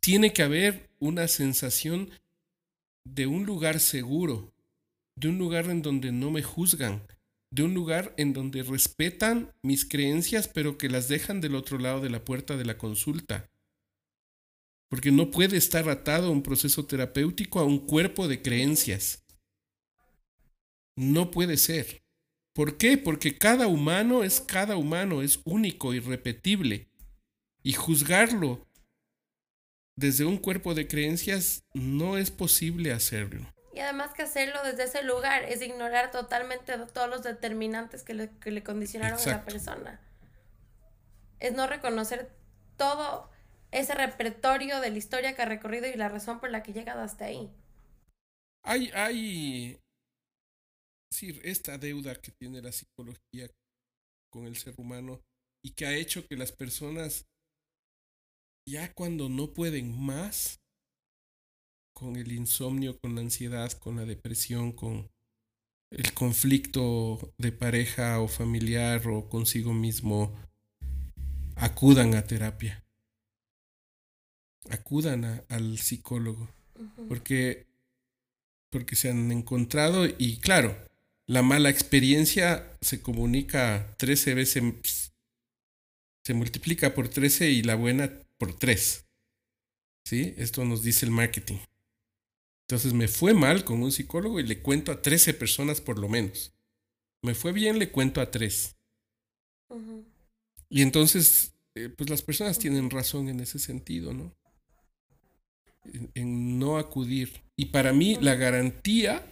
Tiene 0.00 0.32
que 0.32 0.42
haber 0.42 0.90
una 0.98 1.28
sensación 1.28 2.10
de 3.04 3.26
un 3.26 3.46
lugar 3.46 3.80
seguro, 3.80 4.52
de 5.16 5.28
un 5.28 5.38
lugar 5.38 5.66
en 5.66 5.82
donde 5.82 6.12
no 6.12 6.30
me 6.30 6.42
juzgan, 6.42 7.06
de 7.50 7.62
un 7.62 7.74
lugar 7.74 8.14
en 8.16 8.32
donde 8.32 8.62
respetan 8.62 9.52
mis 9.62 9.84
creencias, 9.84 10.48
pero 10.48 10.76
que 10.76 10.88
las 10.88 11.08
dejan 11.08 11.40
del 11.40 11.54
otro 11.54 11.78
lado 11.78 12.00
de 12.00 12.10
la 12.10 12.24
puerta 12.24 12.56
de 12.56 12.64
la 12.64 12.76
consulta. 12.76 13.50
Porque 14.88 15.10
no 15.10 15.30
puede 15.30 15.56
estar 15.56 15.88
atado 15.88 16.28
a 16.28 16.30
un 16.30 16.42
proceso 16.42 16.86
terapéutico 16.86 17.60
a 17.60 17.64
un 17.64 17.86
cuerpo 17.86 18.26
de 18.26 18.40
creencias. 18.42 19.24
No 20.96 21.30
puede 21.30 21.56
ser. 21.56 22.02
¿Por 22.54 22.76
qué? 22.76 22.98
Porque 22.98 23.38
cada 23.38 23.68
humano 23.68 24.24
es 24.24 24.40
cada 24.40 24.76
humano, 24.76 25.22
es 25.22 25.40
único, 25.44 25.94
irrepetible. 25.94 26.90
Y 27.62 27.74
juzgarlo 27.74 28.66
desde 29.94 30.24
un 30.24 30.38
cuerpo 30.38 30.74
de 30.74 30.88
creencias 30.88 31.64
no 31.74 32.18
es 32.18 32.30
posible 32.30 32.92
hacerlo. 32.92 33.52
Y 33.74 33.80
además 33.80 34.12
que 34.12 34.22
hacerlo 34.22 34.58
desde 34.64 34.84
ese 34.84 35.04
lugar 35.04 35.44
es 35.44 35.62
ignorar 35.62 36.10
totalmente 36.10 36.76
todos 36.92 37.08
los 37.08 37.22
determinantes 37.22 38.02
que 38.02 38.14
le, 38.14 38.30
que 38.40 38.50
le 38.50 38.64
condicionaron 38.64 39.20
a 39.20 39.26
la 39.26 39.44
persona. 39.44 40.00
Es 41.38 41.52
no 41.52 41.66
reconocer 41.66 42.32
todo 42.76 43.30
ese 43.70 43.94
repertorio 43.94 44.80
de 44.80 44.90
la 44.90 44.98
historia 44.98 45.34
que 45.34 45.42
ha 45.42 45.46
recorrido 45.46 45.86
y 45.86 45.94
la 45.94 46.08
razón 46.08 46.40
por 46.40 46.50
la 46.50 46.62
que 46.62 46.72
llegado 46.72 47.00
hasta 47.00 47.26
ahí. 47.26 47.50
Hay, 48.64 48.90
hay, 48.94 49.80
sí, 51.12 51.38
esta 51.42 51.78
deuda 51.78 52.14
que 52.16 52.32
tiene 52.32 52.60
la 52.62 52.72
psicología 52.72 53.48
con 54.30 54.46
el 54.46 54.56
ser 54.56 54.74
humano 54.78 55.20
y 55.64 55.72
que 55.72 55.86
ha 55.86 55.94
hecho 55.94 56.26
que 56.26 56.36
las 56.36 56.52
personas 56.52 57.26
ya 58.68 58.92
cuando 58.92 59.28
no 59.28 59.54
pueden 59.54 59.98
más 59.98 60.60
con 61.94 62.16
el 62.16 62.32
insomnio, 62.32 62.98
con 63.00 63.14
la 63.14 63.22
ansiedad, 63.22 63.72
con 63.72 63.96
la 63.96 64.04
depresión, 64.04 64.72
con 64.72 65.10
el 65.90 66.12
conflicto 66.12 67.34
de 67.38 67.50
pareja 67.50 68.20
o 68.20 68.28
familiar 68.28 69.08
o 69.08 69.28
consigo 69.28 69.72
mismo, 69.72 70.34
acudan 71.56 72.14
a 72.14 72.24
terapia. 72.24 72.84
Acudan 74.70 75.44
al 75.48 75.78
psicólogo. 75.78 76.48
Porque, 77.08 77.66
porque 78.70 78.94
se 78.94 79.10
han 79.10 79.32
encontrado 79.32 80.06
y 80.06 80.38
claro, 80.38 80.76
la 81.26 81.42
mala 81.42 81.70
experiencia 81.70 82.76
se 82.80 83.02
comunica 83.02 83.94
13 83.98 84.34
veces, 84.34 85.12
se 86.24 86.34
multiplica 86.34 86.94
por 86.94 87.08
13 87.08 87.50
y 87.50 87.62
la 87.62 87.74
buena 87.74 88.12
por 88.38 88.56
3. 88.56 89.04
¿Sí? 90.04 90.34
Esto 90.38 90.64
nos 90.64 90.82
dice 90.82 91.04
el 91.04 91.12
marketing. 91.12 91.58
Entonces 92.68 92.92
me 92.92 93.08
fue 93.08 93.34
mal 93.34 93.64
con 93.64 93.82
un 93.82 93.92
psicólogo 93.92 94.40
y 94.40 94.44
le 94.44 94.60
cuento 94.60 94.92
a 94.92 95.02
13 95.02 95.34
personas 95.34 95.80
por 95.80 95.98
lo 95.98 96.08
menos. 96.08 96.52
Me 97.22 97.34
fue 97.34 97.52
bien, 97.52 97.78
le 97.78 97.90
cuento 97.90 98.20
a 98.20 98.30
3. 98.30 98.76
Y 100.70 100.82
entonces, 100.82 101.54
eh, 101.74 101.88
pues 101.88 102.10
las 102.10 102.22
personas 102.22 102.58
tienen 102.58 102.90
razón 102.90 103.28
en 103.28 103.40
ese 103.40 103.58
sentido, 103.58 104.12
¿no? 104.12 104.34
En, 106.14 106.58
no 106.58 106.78
acudir. 106.78 107.42
Y 107.56 107.66
para 107.66 107.92
mí 107.92 108.16
la 108.20 108.34
garantía 108.34 109.22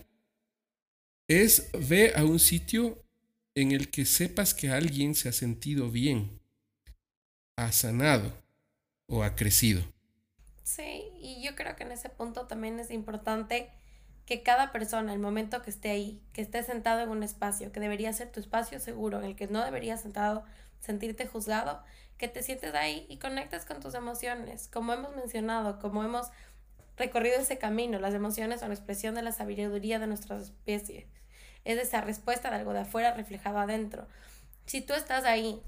es 1.28 1.70
ve 1.88 2.12
a 2.14 2.24
un 2.24 2.38
sitio 2.38 3.02
en 3.54 3.72
el 3.72 3.90
que 3.90 4.04
sepas 4.04 4.54
que 4.54 4.70
alguien 4.70 5.14
se 5.14 5.28
ha 5.28 5.32
sentido 5.32 5.90
bien, 5.90 6.40
ha 7.56 7.72
sanado 7.72 8.32
o 9.06 9.22
ha 9.22 9.34
crecido. 9.34 9.82
Sí, 10.62 11.04
y 11.20 11.42
yo 11.42 11.54
creo 11.54 11.74
que 11.76 11.84
en 11.84 11.92
ese 11.92 12.10
punto 12.10 12.46
también 12.46 12.78
es 12.80 12.90
importante 12.90 13.70
que 14.26 14.42
cada 14.42 14.72
persona, 14.72 15.12
el 15.12 15.20
momento 15.20 15.62
que 15.62 15.70
esté 15.70 15.90
ahí, 15.90 16.20
que 16.32 16.42
esté 16.42 16.62
sentado 16.64 17.00
en 17.00 17.08
un 17.08 17.22
espacio, 17.22 17.70
que 17.70 17.80
debería 17.80 18.12
ser 18.12 18.30
tu 18.32 18.40
espacio 18.40 18.80
seguro, 18.80 19.20
en 19.20 19.24
el 19.24 19.36
que 19.36 19.46
no 19.46 19.64
deberías 19.64 20.02
sentado 20.02 20.44
sentirte 20.80 21.26
juzgado, 21.26 21.82
que 22.18 22.28
te 22.28 22.42
sientes 22.42 22.74
ahí 22.74 23.06
y 23.08 23.18
conectes 23.18 23.64
con 23.64 23.80
tus 23.80 23.94
emociones. 23.94 24.68
Como 24.72 24.92
hemos 24.92 25.14
mencionado, 25.14 25.78
como 25.78 26.02
hemos 26.02 26.28
recorrido 26.96 27.38
ese 27.38 27.58
camino, 27.58 27.98
las 27.98 28.14
emociones 28.14 28.60
son 28.60 28.70
la 28.70 28.74
expresión 28.74 29.14
de 29.14 29.22
la 29.22 29.32
sabiduría 29.32 29.98
de 29.98 30.06
nuestra 30.06 30.38
especie. 30.38 31.06
Es 31.64 31.78
esa 31.78 32.00
respuesta 32.00 32.50
de 32.50 32.56
algo 32.56 32.72
de 32.72 32.80
afuera 32.80 33.12
reflejado 33.12 33.58
adentro. 33.58 34.06
Si 34.66 34.80
tú 34.80 34.94
estás 34.94 35.24
ahí 35.24 35.62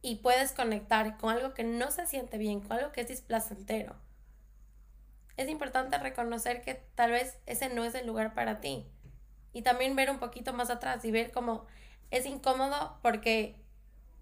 y 0.00 0.16
puedes 0.16 0.52
conectar 0.52 1.18
con 1.18 1.30
algo 1.30 1.52
que 1.54 1.64
no 1.64 1.90
se 1.90 2.06
siente 2.06 2.38
bien, 2.38 2.60
con 2.60 2.72
algo 2.78 2.92
que 2.92 3.02
es 3.02 3.08
displacentero, 3.08 3.96
es 5.36 5.48
importante 5.48 5.98
reconocer 5.98 6.62
que 6.62 6.74
tal 6.94 7.12
vez 7.12 7.38
ese 7.46 7.68
no 7.68 7.84
es 7.84 7.94
el 7.94 8.06
lugar 8.06 8.34
para 8.34 8.60
ti. 8.60 8.86
Y 9.52 9.62
también 9.62 9.96
ver 9.96 10.10
un 10.10 10.18
poquito 10.18 10.52
más 10.52 10.70
atrás 10.70 11.04
y 11.04 11.10
ver 11.10 11.30
cómo 11.32 11.66
es 12.10 12.26
incómodo 12.26 12.98
porque 13.02 13.56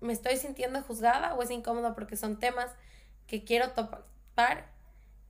me 0.00 0.12
estoy 0.12 0.36
sintiendo 0.36 0.82
juzgada 0.82 1.34
o 1.34 1.42
es 1.42 1.50
incómodo 1.50 1.94
porque 1.94 2.16
son 2.16 2.38
temas 2.38 2.70
que 3.26 3.44
quiero 3.44 3.70
topar, 3.70 4.68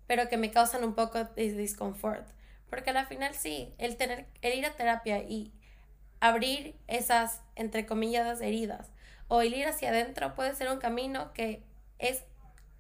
pero 0.07 0.29
que 0.29 0.37
me 0.37 0.51
causan 0.51 0.85
un 0.85 0.95
poco 0.95 1.25
de 1.25 1.53
disconfort. 1.53 2.27
Porque 2.69 2.91
al 2.91 3.07
final 3.07 3.35
sí, 3.35 3.75
el, 3.79 3.97
tener, 3.97 4.27
el 4.43 4.59
ir 4.59 4.67
a 4.67 4.75
terapia 4.75 5.19
y 5.19 5.53
abrir 6.21 6.77
esas, 6.89 7.43
entre 7.55 7.87
comillas, 7.87 8.41
heridas 8.41 8.91
o 9.29 9.41
el 9.41 9.55
ir 9.55 9.67
hacia 9.67 9.91
adentro 9.91 10.35
puede 10.35 10.55
ser 10.55 10.71
un 10.71 10.79
camino 10.79 11.33
que 11.33 11.63
es 11.99 12.25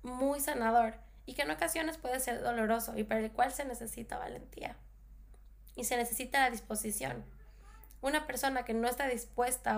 muy 0.03 0.41
sanador 0.41 0.95
y 1.25 1.35
que 1.35 1.43
en 1.43 1.51
ocasiones 1.51 1.99
puede 1.99 2.21
ser 2.21 2.43
doloroso 2.43 2.97
y 2.97 3.05
para 3.05 3.21
el 3.21 3.33
cual 3.33 3.53
se 3.53 3.65
necesita 3.65 4.19
valentía 4.19 4.77
y 5.75 5.85
se 5.85 5.97
necesita 5.97 6.41
la 6.41 6.51
disposición. 6.51 7.25
Una 8.01 8.27
persona 8.27 8.65
que 8.65 8.75
no 8.75 8.89
está 8.89 9.09
dispuesta 9.09 9.75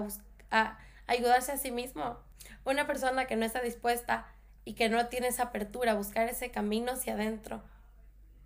a, 0.50 0.58
a 0.58 0.78
ayudarse 1.08 1.52
a 1.52 1.58
sí 1.58 1.72
mismo, 1.72 2.18
una 2.64 2.86
persona 2.86 3.26
que 3.26 3.34
no 3.34 3.44
está 3.44 3.60
dispuesta 3.60 4.32
y 4.64 4.74
que 4.74 4.88
no 4.88 5.08
tiene 5.08 5.28
esa 5.28 5.44
apertura 5.44 5.92
a 5.92 5.96
buscar 5.96 6.28
ese 6.28 6.50
camino 6.52 6.92
hacia 6.92 7.14
adentro, 7.14 7.62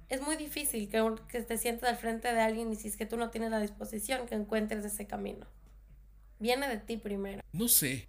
es 0.09 0.22
muy 0.22 0.37
difícil 0.37 0.88
que, 0.88 1.14
que 1.29 1.42
te 1.42 1.59
sientas 1.59 1.90
al 1.90 1.96
frente 1.96 2.33
de 2.33 2.40
alguien 2.40 2.72
y 2.72 2.77
si 2.77 2.88
es 2.88 2.96
que 2.96 3.07
tú 3.07 3.16
no 3.18 3.31
tienes 3.31 3.51
la 3.51 3.61
disposición 3.61 4.27
que 4.27 4.35
encuentres 4.35 4.85
ese 4.85 5.07
camino. 5.07 5.46
Viene 6.38 6.68
de 6.68 6.79
ti 6.79 6.96
primero. 6.96 7.42
No 7.53 7.68
sé 7.68 8.09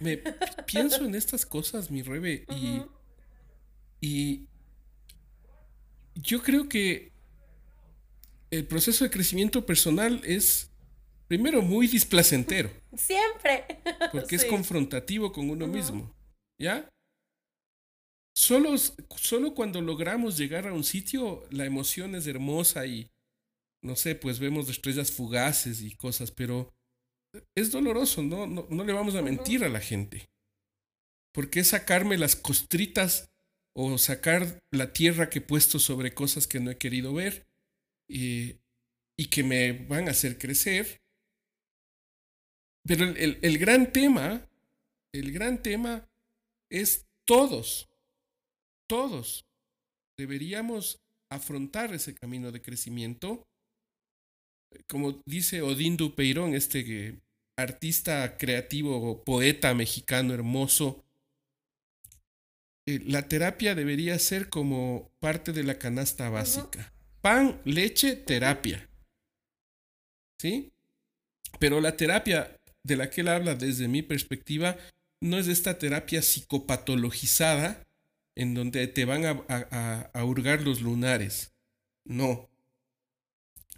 me 0.00 0.16
pienso 0.66 1.04
en 1.04 1.14
estas 1.14 1.46
cosas, 1.46 1.90
mi 1.90 2.02
Rebe, 2.02 2.44
y, 2.48 2.82
y 4.00 4.46
yo 6.14 6.42
creo 6.42 6.68
que 6.68 7.12
el 8.50 8.66
proceso 8.66 9.04
de 9.04 9.10
crecimiento 9.10 9.66
personal 9.66 10.22
es, 10.24 10.70
primero, 11.28 11.62
muy 11.62 11.86
displacentero. 11.86 12.70
Siempre. 12.96 13.64
Porque 14.12 14.36
es 14.36 14.44
confrontativo 14.44 15.32
con 15.32 15.50
uno 15.50 15.66
mismo. 15.66 16.14
¿Ya? 16.60 16.88
Solo, 18.36 18.76
solo 19.16 19.54
cuando 19.54 19.80
logramos 19.80 20.36
llegar 20.36 20.66
a 20.66 20.72
un 20.72 20.84
sitio, 20.84 21.46
la 21.50 21.64
emoción 21.64 22.14
es 22.14 22.26
hermosa 22.26 22.86
y, 22.86 23.10
no 23.82 23.96
sé, 23.96 24.14
pues 24.14 24.38
vemos 24.38 24.68
estrellas 24.68 25.10
fugaces 25.10 25.80
y 25.80 25.96
cosas, 25.96 26.30
pero 26.30 26.70
es 27.56 27.70
doloroso, 27.70 28.22
¿no? 28.22 28.46
No, 28.46 28.84
le 28.84 28.92
vamos 28.92 29.14
a 29.14 29.22
mentir 29.22 29.64
a 29.64 29.70
la 29.70 29.80
gente. 29.80 30.28
Porque 31.32 31.60
es 31.60 31.68
sacarme 31.68 32.18
las 32.18 32.36
costritas 32.36 33.30
o 33.74 33.96
sacar 33.98 34.58
la 34.70 34.92
tierra 34.92 35.30
que 35.30 35.38
he 35.38 35.42
puesto 35.42 35.78
sobre 35.78 36.14
cosas 36.14 36.46
que 36.46 36.60
no 36.60 36.70
he 36.70 36.78
querido 36.78 37.14
ver 37.14 37.46
y, 38.08 38.56
y 39.18 39.28
que 39.28 39.44
me 39.44 39.72
van 39.72 40.08
a 40.08 40.12
hacer 40.12 40.38
crecer. 40.38 41.00
Pero 42.86 43.04
el, 43.04 43.38
el 43.42 43.58
gran 43.58 43.92
tema, 43.92 44.46
el 45.12 45.32
gran 45.32 45.62
tema 45.62 46.08
es 46.70 47.06
todos, 47.24 47.88
todos 48.88 49.44
deberíamos 50.16 51.00
afrontar 51.30 51.92
ese 51.92 52.14
camino 52.14 52.52
de 52.52 52.62
crecimiento. 52.62 53.46
Como 54.88 55.22
dice 55.26 55.62
Odín 55.62 55.96
Dupeirón, 55.96 56.54
este 56.54 57.20
artista 57.56 58.36
creativo, 58.36 59.24
poeta 59.24 59.74
mexicano 59.74 60.34
hermoso, 60.34 61.04
eh, 62.86 63.00
la 63.04 63.28
terapia 63.28 63.74
debería 63.74 64.18
ser 64.18 64.48
como 64.48 65.10
parte 65.18 65.52
de 65.52 65.64
la 65.64 65.78
canasta 65.78 66.30
básica. 66.30 66.92
Pan, 67.20 67.60
leche, 67.64 68.14
terapia. 68.14 68.88
¿Sí? 70.40 70.70
Pero 71.58 71.80
la 71.80 71.96
terapia 71.96 72.56
de 72.86 72.96
la 72.96 73.10
que 73.10 73.22
él 73.22 73.28
habla 73.28 73.54
desde 73.54 73.88
mi 73.88 74.02
perspectiva 74.02 74.76
no 75.20 75.38
es 75.38 75.48
esta 75.48 75.78
terapia 75.78 76.22
psicopatologizada 76.22 77.86
en 78.34 78.54
donde 78.54 78.86
te 78.86 79.04
van 79.04 79.24
a, 79.24 80.10
a 80.12 80.24
hurgar 80.24 80.62
los 80.62 80.82
lunares. 80.82 81.54
No. 82.04 82.48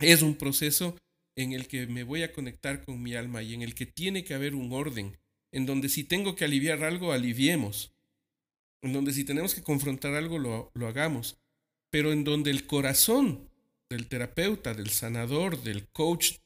Es 0.01 0.23
un 0.23 0.37
proceso 0.37 0.97
en 1.37 1.53
el 1.53 1.69
que 1.69 1.87
me 1.87 2.03
voy 2.03 2.23
a 2.25 2.33
conectar 2.33 2.85
con 2.85 3.01
mi 3.03 3.15
alma 3.15 3.43
y 3.43 3.55
en 3.55 3.63
el 3.63 3.75
que 3.75 3.87
tiene 3.87 4.25
que 4.25 4.35
haber 4.35 4.55
un 4.55 4.73
orden, 4.73 5.17
en 5.53 5.67
donde 5.67 5.89
si 5.89 6.03
tengo 6.05 6.35
que 6.35 6.45
aliviar 6.45 6.83
algo, 6.83 7.13
aliviemos, 7.13 7.93
en 8.83 8.93
donde 8.93 9.13
si 9.13 9.25
tenemos 9.25 9.55
que 9.55 9.63
confrontar 9.63 10.15
algo, 10.15 10.39
lo, 10.39 10.71
lo 10.75 10.89
hagamos, 10.89 11.39
pero 11.91 12.13
en 12.13 12.25
donde 12.25 12.51
el 12.51 12.67
corazón 12.67 13.49
del 13.89 14.09
terapeuta, 14.09 14.75
del 14.75 14.91
sanador, 14.91 15.63
del 15.63 15.87
coach, 15.89 16.39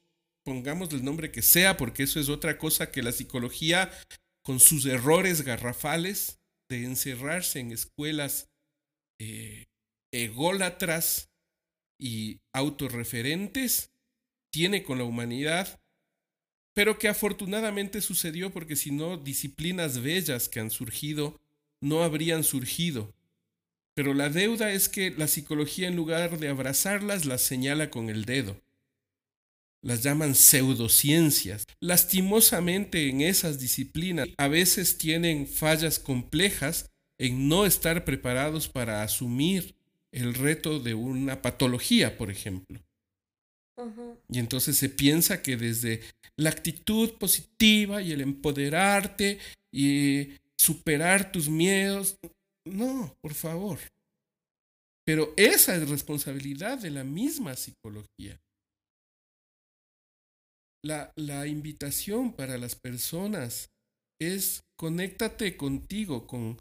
pongamos 0.44 0.92
el 0.92 1.05
nombre 1.05 1.31
que 1.31 1.42
sea, 1.42 1.76
porque 1.76 2.05
eso 2.05 2.20
es 2.20 2.28
otra 2.28 2.59
cosa 2.59 2.90
que 2.90 3.02
la 3.02 3.12
psicología, 3.12 3.90
con 4.42 4.61
sus 4.61 4.87
errores 4.87 5.42
garrafales 5.42 6.40
de 6.68 6.85
encerrarse 6.85 7.61
en 7.61 7.72
escuelas 7.72 8.50
eh, 9.18 9.66
ególatras 10.12 11.31
y 11.98 12.40
autorreferentes, 12.52 13.92
tiene 14.50 14.83
con 14.83 14.98
la 14.98 15.05
humanidad, 15.05 15.81
pero 16.74 16.98
que 16.98 17.09
afortunadamente 17.09 18.00
sucedió 18.00 18.52
porque 18.52 18.76
si 18.76 18.90
no, 18.90 19.16
disciplinas 19.16 20.00
bellas 20.02 20.48
que 20.48 20.61
han 20.61 20.70
surgido 20.70 21.40
no 21.81 22.02
habrían 22.02 22.44
surgido. 22.44 23.14
Pero 23.94 24.14
la 24.14 24.31
deuda 24.31 24.72
es 24.72 24.88
que 24.88 25.11
la 25.11 25.28
psicología 25.28 25.88
en 25.88 25.96
lugar 25.96 26.38
de 26.38 26.48
abrazarlas 26.48 27.26
las 27.26 27.42
señala 27.42 27.90
con 27.90 28.09
el 28.09 28.24
dedo. 28.24 28.57
Las 29.83 30.03
llaman 30.03 30.35
pseudociencias. 30.35 31.66
Lastimosamente 31.81 33.09
en 33.09 33.21
esas 33.21 33.59
disciplinas 33.59 34.29
a 34.38 34.49
veces 34.49 34.97
tienen 34.97 35.47
fallas 35.47 35.99
complejas 35.99 36.90
en 37.18 37.49
no 37.49 37.66
estar 37.66 38.05
preparados 38.05 38.68
para 38.68 39.03
asumir 39.03 39.75
el 40.12 40.35
reto 40.35 40.79
de 40.81 40.95
una 40.95 41.42
patología, 41.42 42.16
por 42.16 42.31
ejemplo. 42.31 42.81
Y 44.29 44.38
entonces 44.38 44.77
se 44.77 44.88
piensa 44.88 45.42
que 45.42 45.57
desde 45.57 46.01
la 46.37 46.51
actitud 46.51 47.14
positiva 47.18 48.03
y 48.03 48.12
el 48.12 48.21
empoderarte 48.21 49.38
y 49.73 50.35
superar 50.57 51.33
tus 51.33 51.49
miedos, 51.49 52.16
no, 52.64 53.16
por 53.21 53.35
favor. 53.35 53.79
Pero 55.05 55.33
esa 55.37 55.75
es 55.75 55.88
responsabilidad 55.88 56.79
de 56.79 56.90
la 56.90 57.03
misma 57.03 57.57
psicología. 57.57 58.40
La, 60.83 61.12
la 61.16 61.47
invitación 61.47 62.33
para 62.33 62.59
las 62.59 62.75
personas 62.75 63.71
es 64.18 64.64
conéctate 64.77 65.57
contigo, 65.57 66.27
con, 66.27 66.61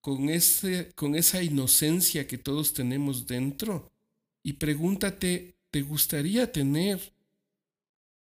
con, 0.00 0.28
ese, 0.28 0.92
con 0.94 1.14
esa 1.14 1.42
inocencia 1.42 2.26
que 2.26 2.38
todos 2.38 2.74
tenemos 2.74 3.26
dentro 3.26 3.90
y 4.42 4.54
pregúntate, 4.54 5.56
¿te 5.70 5.82
gustaría 5.82 6.52
tener 6.52 7.12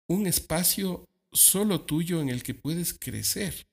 un 0.08 0.28
espacio 0.28 1.08
solo 1.32 1.82
tuyo 1.82 2.22
en 2.22 2.30
el 2.30 2.44
que 2.44 2.54
puedes 2.54 2.94
crecer? 2.94 3.66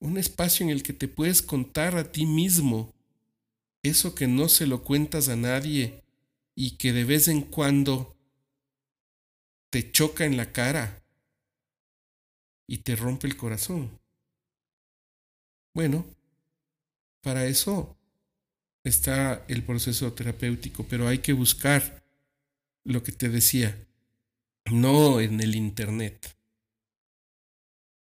Un 0.00 0.16
espacio 0.18 0.64
en 0.64 0.70
el 0.70 0.82
que 0.82 0.92
te 0.92 1.08
puedes 1.08 1.42
contar 1.42 1.96
a 1.96 2.12
ti 2.12 2.24
mismo 2.24 2.94
eso 3.82 4.14
que 4.14 4.26
no 4.26 4.48
se 4.48 4.66
lo 4.66 4.82
cuentas 4.82 5.28
a 5.28 5.36
nadie 5.36 6.04
y 6.54 6.76
que 6.76 6.92
de 6.92 7.04
vez 7.04 7.28
en 7.28 7.42
cuando 7.42 8.17
te 9.70 9.90
choca 9.90 10.24
en 10.24 10.36
la 10.36 10.52
cara 10.52 11.02
y 12.66 12.78
te 12.78 12.96
rompe 12.96 13.26
el 13.26 13.36
corazón. 13.36 13.98
Bueno, 15.74 16.04
para 17.22 17.46
eso 17.46 17.96
está 18.84 19.44
el 19.48 19.62
proceso 19.62 20.12
terapéutico, 20.12 20.84
pero 20.84 21.08
hay 21.08 21.18
que 21.18 21.32
buscar 21.32 22.02
lo 22.84 23.02
que 23.02 23.12
te 23.12 23.28
decía, 23.28 23.76
no 24.70 25.20
en 25.20 25.40
el 25.40 25.54
Internet, 25.54 26.36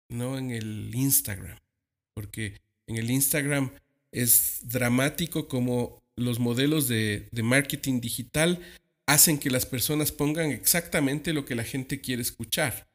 no 0.10 0.38
en 0.38 0.52
el 0.52 0.94
Instagram, 0.96 1.60
porque 2.14 2.62
en 2.88 2.98
el 2.98 3.12
Instagram 3.12 3.72
es 4.12 4.60
dramático 4.64 5.48
como 5.48 6.02
los 6.16 6.40
modelos 6.40 6.88
de, 6.88 7.30
marketing 7.44 8.02
digital 8.02 8.62
hacen 9.08 9.38
que 9.38 9.50
las 9.50 9.66
personas 9.66 10.12
pongan 10.12 10.52
exactamente 10.52 11.34
lo 11.34 11.46
que 11.46 11.56
la 11.56 11.64
gente 11.64 12.02
quiere 12.02 12.22
escuchar. 12.22 12.90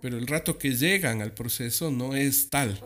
Pero 0.00 0.18
el 0.18 0.26
rato 0.26 0.58
que 0.58 0.74
llegan 0.74 1.22
al 1.22 1.32
proceso 1.32 1.90
no 1.90 2.14
es 2.14 2.50
tal. 2.50 2.80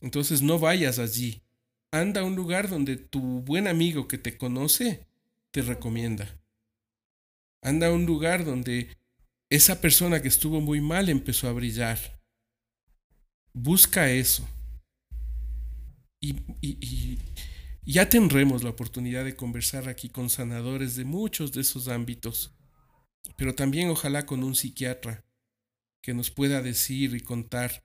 Entonces 0.00 0.42
no 0.42 0.58
vayas 0.58 0.98
allí. 0.98 1.42
Anda 1.90 2.22
a 2.22 2.24
un 2.24 2.34
lugar 2.34 2.68
donde 2.68 2.96
tu 2.96 3.20
buen 3.40 3.68
amigo 3.68 4.08
que 4.08 4.18
te 4.18 4.36
conoce 4.36 5.06
te 5.50 5.62
recomienda. 5.62 6.40
Anda 7.60 7.88
a 7.88 7.92
un 7.92 8.06
lugar 8.06 8.44
donde 8.44 8.96
esa 9.50 9.80
persona 9.80 10.22
que 10.22 10.28
estuvo 10.28 10.60
muy 10.60 10.80
mal 10.80 11.08
empezó 11.08 11.48
a 11.48 11.52
brillar. 11.52 11.98
Busca 13.52 14.10
eso. 14.10 14.48
Y, 16.20 16.36
y 16.62 17.18
ya 17.84 18.08
tendremos 18.08 18.62
la 18.62 18.70
oportunidad 18.70 19.24
de 19.24 19.36
conversar 19.36 19.88
aquí 19.88 20.08
con 20.08 20.30
sanadores 20.30 20.96
de 20.96 21.04
muchos 21.04 21.52
de 21.52 21.62
esos 21.62 21.88
ámbitos 21.88 22.54
pero 23.36 23.54
también 23.54 23.88
ojalá 23.88 24.26
con 24.26 24.42
un 24.42 24.54
psiquiatra 24.54 25.24
que 26.02 26.14
nos 26.14 26.30
pueda 26.30 26.62
decir 26.62 27.14
y 27.14 27.20
contar 27.20 27.84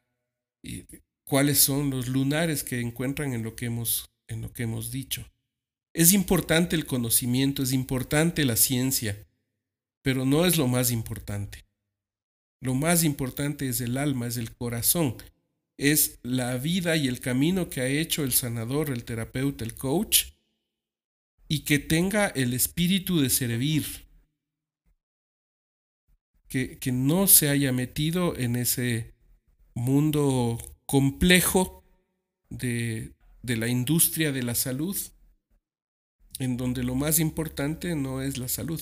eh, 0.64 0.86
cuáles 1.26 1.60
son 1.60 1.90
los 1.90 2.08
lunares 2.08 2.64
que 2.64 2.82
encuentran 2.82 3.34
en 3.34 3.44
lo 3.44 3.56
que 3.56 3.68
hemos 3.68 4.12
en 4.30 4.42
lo 4.42 4.52
que 4.52 4.64
hemos 4.64 4.92
dicho. 4.92 5.26
Es 5.94 6.12
importante 6.12 6.76
el 6.76 6.86
conocimiento, 6.86 7.64
es 7.64 7.72
importante 7.72 8.44
la 8.44 8.58
ciencia, 8.58 9.26
pero 10.02 10.26
no 10.26 10.46
es 10.46 10.58
lo 10.58 10.68
más 10.68 10.92
importante. 10.92 11.66
Lo 12.60 12.74
más 12.74 13.06
importante 13.06 13.70
es 13.70 13.80
el 13.80 13.98
alma, 13.98 14.28
es 14.28 14.36
el 14.36 14.54
corazón, 14.54 15.16
es 15.78 16.20
la 16.24 16.58
vida 16.58 16.96
y 16.96 17.08
el 17.08 17.20
camino 17.20 17.70
que 17.70 17.82
ha 17.82 17.88
hecho 17.88 18.24
el 18.24 18.34
sanador, 18.34 18.90
el 18.90 19.06
terapeuta, 19.06 19.63
el 19.63 19.76
coach, 19.76 20.32
y 21.48 21.60
que 21.60 21.80
tenga 21.80 22.28
el 22.28 22.54
espíritu 22.54 23.20
de 23.22 23.30
servir, 23.30 24.08
que, 26.50 26.80
no 26.92 27.28
se 27.28 27.50
haya 27.50 27.72
metido 27.72 28.36
en 28.36 28.56
ese 28.56 29.13
mundo 29.76 30.58
complejo 30.86 31.84
de, 32.50 33.13
de 33.44 33.58
la 33.58 33.68
industria 33.68 34.32
de 34.32 34.44
la 34.44 34.56
salud, 34.56 34.98
en 36.40 36.58
donde 36.58 36.84
lo 36.84 36.96
más 36.96 37.20
importante 37.20 37.96
no 37.96 38.22
es 38.22 38.38
la 38.38 38.48
salud, 38.48 38.82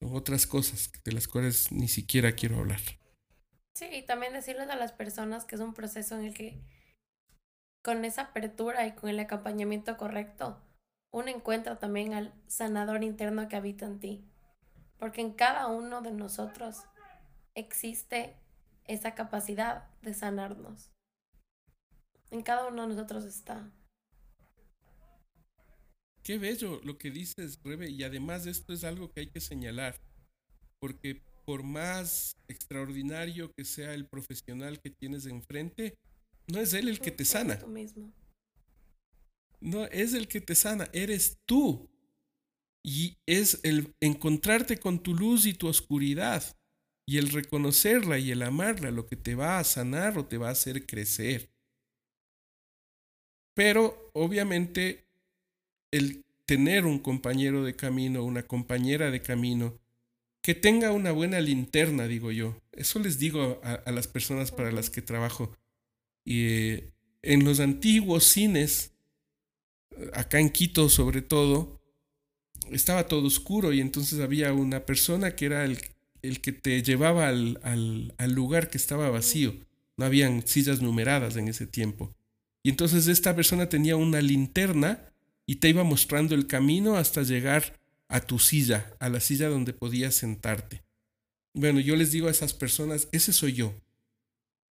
son 0.00 0.16
otras 0.16 0.46
cosas 0.46 0.90
de 1.04 1.12
las 1.12 1.28
cuales 1.28 1.70
ni 1.70 1.88
siquiera 1.88 2.34
quiero 2.34 2.58
hablar. 2.58 2.80
Sí, 3.74 3.86
y 3.90 4.02
también 4.02 4.32
decirles 4.32 4.68
a 4.68 4.76
las 4.76 4.92
personas 4.92 5.44
que 5.44 5.54
es 5.54 5.60
un 5.60 5.74
proceso 5.74 6.16
en 6.16 6.26
el 6.26 6.34
que 6.34 6.60
con 7.82 8.04
esa 8.04 8.22
apertura 8.22 8.86
y 8.86 8.92
con 8.92 9.10
el 9.10 9.18
acompañamiento 9.18 9.96
correcto, 9.96 10.60
uno 11.10 11.28
encuentra 11.28 11.78
también 11.78 12.14
al 12.14 12.32
sanador 12.46 13.02
interno 13.02 13.48
que 13.48 13.56
habita 13.56 13.86
en 13.86 14.00
ti. 14.00 14.24
Porque 14.98 15.20
en 15.20 15.32
cada 15.32 15.66
uno 15.66 16.00
de 16.00 16.12
nosotros 16.12 16.84
existe 17.54 18.36
esa 18.84 19.14
capacidad 19.14 19.90
de 20.00 20.14
sanarnos. 20.14 20.92
En 22.30 22.42
cada 22.42 22.68
uno 22.68 22.82
de 22.82 22.94
nosotros 22.94 23.24
está. 23.24 23.70
Qué 26.22 26.38
bello 26.38 26.80
lo 26.84 26.98
que 26.98 27.10
dices, 27.10 27.58
Rebe, 27.64 27.90
y 27.90 28.04
además 28.04 28.46
esto 28.46 28.72
es 28.72 28.84
algo 28.84 29.10
que 29.10 29.20
hay 29.20 29.30
que 29.30 29.40
señalar, 29.40 30.00
porque 30.78 31.20
por 31.52 31.64
más 31.64 32.34
extraordinario 32.48 33.52
que 33.52 33.66
sea 33.66 33.92
el 33.92 34.06
profesional 34.06 34.80
que 34.80 34.88
tienes 34.88 35.26
enfrente, 35.26 35.98
no 36.46 36.58
es 36.58 36.72
él 36.72 36.88
el 36.88 36.98
que 36.98 37.10
te 37.10 37.26
sana. 37.26 37.58
Tú 37.58 37.66
mismo. 37.66 38.10
No 39.60 39.84
es 39.84 40.14
el 40.14 40.28
que 40.28 40.40
te 40.40 40.54
sana, 40.54 40.88
eres 40.94 41.36
tú. 41.44 41.90
Y 42.82 43.18
es 43.26 43.60
el 43.64 43.92
encontrarte 44.00 44.78
con 44.78 45.02
tu 45.02 45.14
luz 45.14 45.44
y 45.44 45.52
tu 45.52 45.68
oscuridad 45.68 46.42
y 47.06 47.18
el 47.18 47.28
reconocerla 47.28 48.18
y 48.18 48.30
el 48.30 48.40
amarla 48.40 48.90
lo 48.90 49.04
que 49.04 49.16
te 49.16 49.34
va 49.34 49.58
a 49.58 49.64
sanar 49.64 50.16
o 50.16 50.24
te 50.24 50.38
va 50.38 50.48
a 50.48 50.52
hacer 50.52 50.86
crecer. 50.86 51.50
Pero 53.52 54.10
obviamente 54.14 55.04
el 55.90 56.24
tener 56.46 56.86
un 56.86 56.98
compañero 56.98 57.62
de 57.62 57.76
camino, 57.76 58.24
una 58.24 58.42
compañera 58.42 59.10
de 59.10 59.20
camino, 59.20 59.81
que 60.42 60.54
tenga 60.56 60.90
una 60.90 61.12
buena 61.12 61.40
linterna, 61.40 62.08
digo 62.08 62.32
yo. 62.32 62.60
Eso 62.72 62.98
les 62.98 63.18
digo 63.18 63.60
a, 63.62 63.90
las 63.92 64.08
personas 64.08 64.50
para 64.50 64.72
las 64.72 64.90
que 64.90 65.00
trabajo. 65.00 65.56
Y 66.24 66.46
eh, 66.46 66.92
en 67.22 67.44
los 67.44 67.60
antiguos 67.60 68.24
cines, 68.24 68.92
acá 70.12 70.40
en 70.40 70.50
Quito 70.50 70.88
sobre 70.88 71.22
todo, 71.22 71.80
estaba 72.70 73.06
todo 73.06 73.26
oscuro 73.26 73.72
y 73.72 73.80
entonces 73.80 74.18
había 74.20 74.52
una 74.52 74.84
persona 74.84 75.36
que 75.36 75.46
era 75.46 75.64
el, 75.64 75.78
el 76.22 76.40
que 76.40 76.52
te 76.52 76.82
llevaba 76.82 77.28
al, 77.28 77.60
al, 77.62 78.14
al, 78.18 78.32
lugar 78.32 78.68
que 78.68 78.78
estaba 78.78 79.10
vacío. 79.10 79.54
No 79.96 80.06
habían 80.06 80.46
sillas 80.46 80.82
numeradas 80.82 81.36
en 81.36 81.46
ese 81.46 81.66
tiempo. 81.66 82.14
Y 82.64 82.70
entonces 82.70 83.06
esta 83.06 83.36
persona 83.36 83.68
tenía 83.68 83.94
una 83.94 84.20
linterna 84.20 85.12
y 85.46 85.56
te 85.56 85.68
iba 85.68 85.84
mostrando 85.84 86.34
el 86.34 86.48
camino 86.48 86.96
hasta 86.96 87.22
llegar 87.22 87.80
a 88.12 88.20
tu 88.20 88.38
silla, 88.38 88.94
a 89.00 89.08
la 89.08 89.20
silla 89.20 89.48
donde 89.48 89.72
podías 89.72 90.14
sentarte. 90.14 90.84
Bueno, 91.54 91.80
yo 91.80 91.96
les 91.96 92.12
digo 92.12 92.28
a 92.28 92.30
esas 92.30 92.54
personas, 92.54 93.08
ese 93.12 93.32
soy 93.32 93.54
yo. 93.54 93.74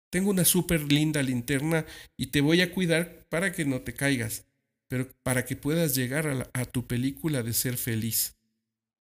Tengo 0.09 0.29
una 0.29 0.45
súper 0.45 0.91
linda 0.91 1.21
linterna 1.23 1.85
y 2.17 2.27
te 2.27 2.41
voy 2.41 2.61
a 2.61 2.73
cuidar 2.73 3.25
para 3.29 3.51
que 3.51 3.65
no 3.65 3.81
te 3.81 3.93
caigas 3.93 4.45
pero 4.91 5.07
para 5.23 5.45
que 5.45 5.55
puedas 5.55 5.95
llegar 5.95 6.49
a, 6.51 6.65
tu 6.65 6.85
película 6.85 7.43
de 7.43 7.53
ser 7.53 7.77
feliz, 7.77 8.35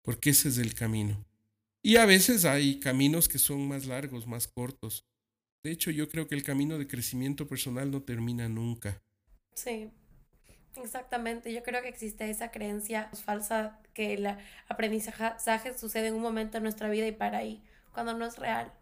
porque 0.03 0.31
ese 0.31 0.48
es 0.48 0.59
el 0.59 0.72
camino. 0.72 1.26
Y 1.83 1.96
a 1.96 2.07
veces 2.07 2.44
hay 2.44 2.79
caminos 2.79 3.26
que 3.26 3.40
son 3.40 3.66
más 3.66 3.87
largos, 3.87 4.29
más 4.29 4.46
cortos. 4.46 5.05
De 5.64 5.72
hecho, 5.72 5.90
yo 5.90 6.09
creo 6.09 6.29
que 6.29 6.37
el 6.37 6.44
camino 6.44 6.79
de 6.79 6.87
crecimiento 6.87 7.48
personal 7.48 7.90
no 7.90 8.05
termina 8.05 8.48
nunca. 8.48 9.03
Sí, 9.53 9.90
exactamente. 10.76 11.52
Yo 11.52 11.62
creo 11.62 11.83
que 11.83 11.88
existe 11.88 12.28
esa 12.30 12.50
creencia 12.50 13.09
falsa 13.24 13.78
que 13.94 14.14
el 14.14 14.26
aprendizaje 14.68 15.78
sucede 15.78 16.09
en 16.09 16.14
un 16.14 16.22
momento 16.22 16.59
en 16.59 16.62
nuestra 16.62 16.88
vida 16.88 17.06
y 17.06 17.12
para 17.12 17.38
ahí, 17.38 17.62
cuando 17.92 18.14
no 18.14 18.24
es 18.26 18.38
real. 18.38 18.72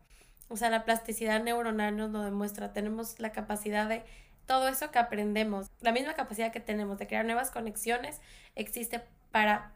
O 0.48 0.56
sea, 0.56 0.70
la 0.70 0.84
plasticidad 0.84 1.42
neuronal 1.42 1.96
nos 1.96 2.10
lo 2.10 2.22
demuestra. 2.22 2.72
Tenemos 2.72 3.18
la 3.20 3.32
capacidad 3.32 3.88
de 3.88 4.04
todo 4.46 4.68
eso 4.68 4.90
que 4.90 4.98
aprendemos, 4.98 5.70
la 5.80 5.92
misma 5.92 6.14
capacidad 6.14 6.50
que 6.50 6.60
tenemos 6.60 6.98
de 6.98 7.06
crear 7.06 7.24
nuevas 7.24 7.50
conexiones, 7.50 8.20
existe 8.54 9.02
para 9.30 9.74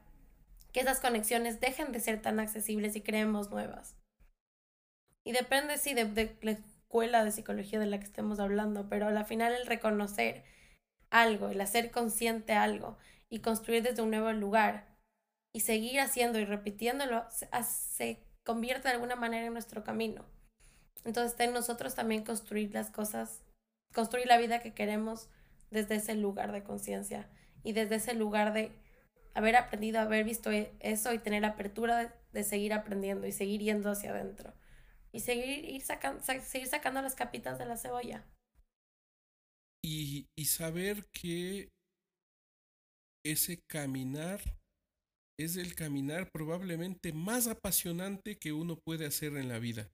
que 0.73 0.81
esas 0.81 0.99
conexiones 0.99 1.61
dejen 1.61 1.93
de 1.93 2.01
ser 2.01 2.23
tan 2.23 2.41
accesibles 2.41 2.97
y 2.97 3.03
creemos 3.03 3.51
nuevas. 3.51 3.95
Y 5.25 5.33
depende, 5.33 5.77
sí, 5.77 5.93
de, 5.93 6.37
la 6.41 6.53
escuela 6.53 7.23
de 7.23 7.33
psicología 7.33 7.79
de 7.79 7.87
la 7.87 7.99
que 7.99 8.07
estemos 8.07 8.41
hablando, 8.41 8.89
pero 8.89 9.07
al 9.07 9.25
final 9.27 9.53
el 9.53 9.67
reconocer 9.67 10.43
algo, 11.13 11.49
el 11.51 11.61
hacer 11.61 11.91
consciente 11.91 12.55
algo 12.55 12.99
y 13.29 13.41
construir 13.41 13.83
desde 13.83 14.03
un 14.03 14.11
nuevo 14.11 14.33
lugar 14.33 14.97
y 15.53 15.61
seguir 15.61 16.01
haciendo 16.01 16.39
y 16.39 16.45
repitiéndolo, 16.45 17.25
se, 17.31 18.25
convierte 18.43 18.89
de 18.89 18.95
alguna 18.95 19.15
manera 19.15 19.47
en 19.47 19.53
nuestro 19.53 19.85
camino. 19.85 20.25
Entonces, 21.05 21.39
en 21.39 21.53
nosotros 21.53 21.95
también 21.95 22.25
construir 22.25 22.73
las 22.75 22.91
cosas 22.91 23.43
construir 23.93 24.27
la 24.27 24.39
vida 24.39 24.61
que 24.61 24.73
queremos 24.73 25.29
desde 25.71 25.97
ese 25.97 26.15
lugar 26.15 26.51
de 26.53 26.63
conciencia 26.63 27.29
y 27.63 27.73
desde 27.73 27.97
ese 27.97 28.15
lugar 28.15 28.53
de 28.53 28.73
haber 29.35 29.57
aprendido, 29.57 30.01
haber 30.01 30.25
visto 30.25 30.51
e, 30.51 30.73
eso 30.81 31.13
y 31.13 31.19
tener 31.19 31.45
apertura 31.45 32.15
de, 32.33 32.43
seguir 32.43 32.73
aprendiendo 32.73 33.27
y 33.27 33.33
seguir 33.33 33.61
yendo 33.61 33.91
hacia 33.91 34.11
adentro. 34.11 34.55
Y 35.13 35.21
seguir, 35.21 35.67
ir 35.67 35.83
sacando, 35.83 36.23
seguir 36.23 36.67
sacando 36.67 37.03
las 37.03 37.15
capitas 37.15 37.59
de 37.59 37.67
la 37.67 37.77
cebolla. 37.77 38.25
Y, 39.85 40.27
y 40.39 40.45
saber 40.45 41.07
que 41.13 41.69
ese 43.25 43.61
caminar 43.69 44.41
es 45.39 45.57
el 45.57 45.75
caminar 45.75 46.31
probablemente 46.31 47.13
más 47.13 47.47
apasionante 47.47 48.39
que 48.39 48.53
uno 48.53 48.77
puede 48.77 49.07
hacer 49.07 49.37
en 49.37 49.49
la 49.49 49.59
vida. 49.59 49.91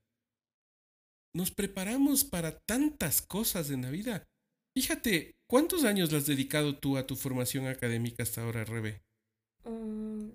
Nos 1.35 1.51
preparamos 1.51 2.25
para 2.25 2.59
tantas 2.61 3.23
cosas 3.23 3.71
en 3.71 3.83
la 3.83 3.91
vida. 3.91 4.25
Fíjate, 4.77 5.37
¿cuántos 5.49 5.85
años 5.85 6.11
le 6.11 6.19
has 6.19 6.27
dedicado 6.27 6.79
tú 6.79 6.97
a 6.97 7.07
tu 7.07 7.17
formación 7.17 7.67
académica 7.67 8.23
hasta 8.23 8.43
ahora, 8.43 8.65
Rebe? 8.65 9.03
Mm, 9.65 10.31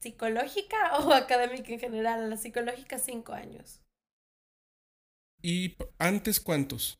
¿Psicológica 0.00 0.98
o 0.98 1.12
académica 1.14 1.72
en 1.72 1.80
general? 1.80 2.30
La 2.30 2.36
psicológica, 2.36 2.98
cinco 2.98 3.32
años. 3.32 3.80
¿Y 5.42 5.76
antes 5.98 6.40
cuántos? 6.40 6.98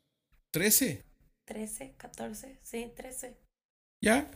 ¿Trece? 0.53 1.05
Trece, 1.49 1.95
catorce, 1.97 2.59
sí, 2.63 2.93
trece. 2.95 3.39
¿Ya? 4.03 4.31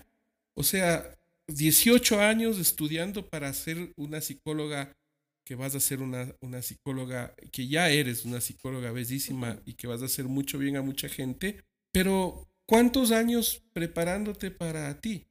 O 0.54 0.62
sea, 0.62 1.18
18 1.46 2.18
años 2.22 2.58
estudiando 2.58 3.28
para 3.28 3.52
ser 3.52 3.92
una 3.96 4.22
psicóloga, 4.22 4.96
que 5.44 5.54
vas 5.54 5.74
a 5.74 5.80
ser 5.80 6.00
una, 6.00 6.34
una 6.40 6.62
psicóloga, 6.62 7.34
que 7.52 7.68
ya 7.68 7.90
eres 7.90 8.24
una 8.24 8.40
psicóloga 8.40 8.92
bellísima 8.92 9.60
y 9.66 9.74
que 9.74 9.88
vas 9.88 10.00
a 10.00 10.06
hacer 10.06 10.24
mucho 10.24 10.56
bien 10.56 10.78
a 10.78 10.82
mucha 10.82 11.06
gente, 11.10 11.62
pero 11.92 12.48
¿cuántos 12.64 13.12
años 13.12 13.62
preparándote 13.74 14.50
para 14.50 14.98
ti? 14.98 15.26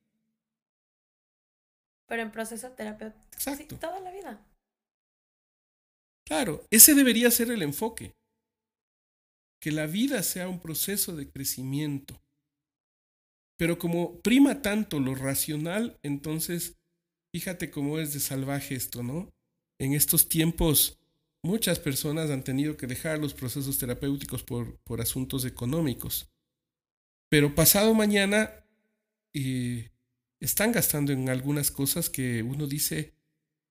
Pero 2.06 2.22
en 2.22 2.32
proceso 2.32 2.70
terapéutico. 2.74 3.26
Exacto. 3.34 3.80
toda 3.80 4.00
la 4.02 4.12
vida. 4.12 4.46
Claro, 6.28 6.64
ese 6.70 6.94
debería 6.94 7.32
ser 7.32 7.50
el 7.50 7.64
enfoque. 7.64 8.14
Que 9.62 9.72
la 9.72 9.88
vida 9.88 10.24
sea 10.24 10.50
un 10.50 10.60
proceso 10.60 11.16
de 11.16 11.30
crecimiento. 11.30 12.22
Pero 13.58 13.78
como 13.78 14.20
prima 14.22 14.62
tanto 14.62 15.00
lo 15.00 15.16
racional, 15.16 15.98
entonces 16.04 16.78
fíjate 17.34 17.72
cómo 17.72 18.00
es 18.00 18.14
de 18.14 18.20
salvaje 18.20 18.76
esto, 18.76 19.04
¿no? 19.04 19.32
En 19.80 19.94
estos 19.94 20.28
tiempos 20.28 21.00
muchas 21.44 21.80
personas 21.80 22.30
han 22.30 22.44
tenido 22.44 22.78
que 22.78 22.88
dejar 22.88 23.20
los 23.20 23.34
procesos 23.34 23.78
terapéuticos 23.78 24.44
por, 24.44 24.78
por 24.80 25.02
asuntos 25.02 25.46
económicos. 25.46 26.30
Pero 27.30 27.56
pasado 27.56 27.94
mañana 27.94 28.66
eh, 29.34 29.90
están 30.40 30.72
gastando 30.72 31.14
en 31.14 31.30
algunas 31.30 31.72
cosas 31.72 32.10
que 32.10 32.44
uno 32.44 32.68
dice, 32.68 33.14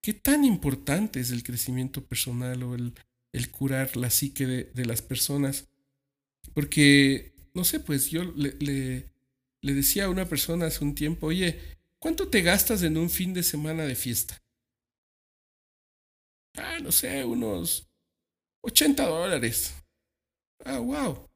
¿qué 0.03 0.14
tan 0.14 0.44
importante 0.44 1.20
es 1.20 1.31
el 1.31 1.42
crecimiento 1.42 2.05
personal 2.07 2.62
o 2.62 2.74
el, 2.74 2.94
el 3.33 3.50
curar 3.50 3.96
la 3.96 4.09
psique 4.11 4.46
de, 4.46 4.87
las 4.87 5.03
personas? 5.03 5.68
Porque, 6.55 7.33
no 7.55 7.65
sé, 7.65 7.81
pues 7.81 8.11
yo 8.11 8.25
le, 8.25 8.57
le 9.63 9.75
decía 9.75 10.05
a 10.05 10.11
una 10.11 10.29
persona 10.29 10.67
hace 10.67 10.85
un 10.85 10.95
tiempo, 10.95 11.29
oye, 11.29 11.59
¿cuánto 11.99 12.29
te 12.29 12.43
gastas 12.43 12.83
en 12.83 12.97
un 12.97 13.11
fin 13.11 13.35
de 13.35 13.43
semana 13.43 13.85
de 13.85 13.95
fiesta? 13.95 14.43
Ah, 16.57 16.79
no 16.83 16.91
sé, 16.91 17.25
unos 17.25 17.89
80 18.63 19.07
dólares. 19.07 19.75
Ah, 20.65 20.79
wow. 20.79 21.29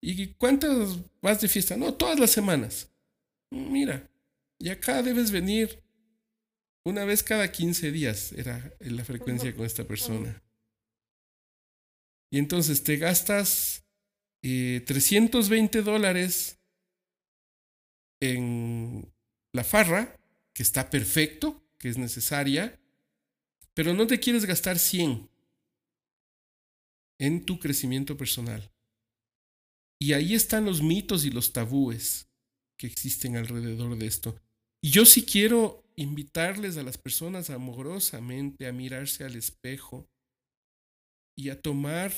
¿Y 0.00 0.34
cuántas 0.34 0.98
vas 1.20 1.40
de 1.40 1.48
fiesta? 1.48 1.76
No, 1.76 1.94
todas 1.94 2.18
las 2.18 2.30
semanas. 2.30 2.90
Mira, 3.50 4.08
y 4.58 4.68
acá 4.70 5.02
debes 5.02 5.30
venir 5.30 5.82
una 6.84 7.04
vez 7.04 7.22
cada 7.22 7.50
15 7.50 7.92
días, 7.92 8.32
era 8.32 8.72
la 8.80 9.04
frecuencia 9.04 9.54
con 9.54 9.66
esta 9.66 9.84
persona. 9.84 10.42
Y 12.30 12.38
entonces 12.38 12.82
te 12.82 12.96
gastas 12.96 13.84
eh, 14.42 14.82
320 14.86 15.82
dólares 15.82 16.58
en 18.20 19.12
la 19.52 19.64
farra, 19.64 20.18
que 20.52 20.62
está 20.62 20.90
perfecto, 20.90 21.62
que 21.78 21.88
es 21.88 21.98
necesaria, 21.98 22.78
pero 23.74 23.94
no 23.94 24.06
te 24.06 24.18
quieres 24.18 24.44
gastar 24.44 24.78
100 24.78 25.28
en 27.20 27.44
tu 27.44 27.58
crecimiento 27.58 28.16
personal. 28.16 28.70
Y 30.00 30.12
ahí 30.12 30.34
están 30.34 30.64
los 30.64 30.82
mitos 30.82 31.24
y 31.24 31.30
los 31.30 31.52
tabúes 31.52 32.28
que 32.76 32.86
existen 32.86 33.36
alrededor 33.36 33.96
de 33.98 34.06
esto. 34.06 34.40
Y 34.80 34.90
yo 34.90 35.04
sí 35.04 35.24
quiero 35.24 35.84
invitarles 35.96 36.76
a 36.76 36.84
las 36.84 36.96
personas 36.96 37.50
amorosamente 37.50 38.68
a 38.68 38.72
mirarse 38.72 39.24
al 39.24 39.34
espejo 39.34 40.08
y 41.36 41.50
a 41.50 41.60
tomar 41.60 42.12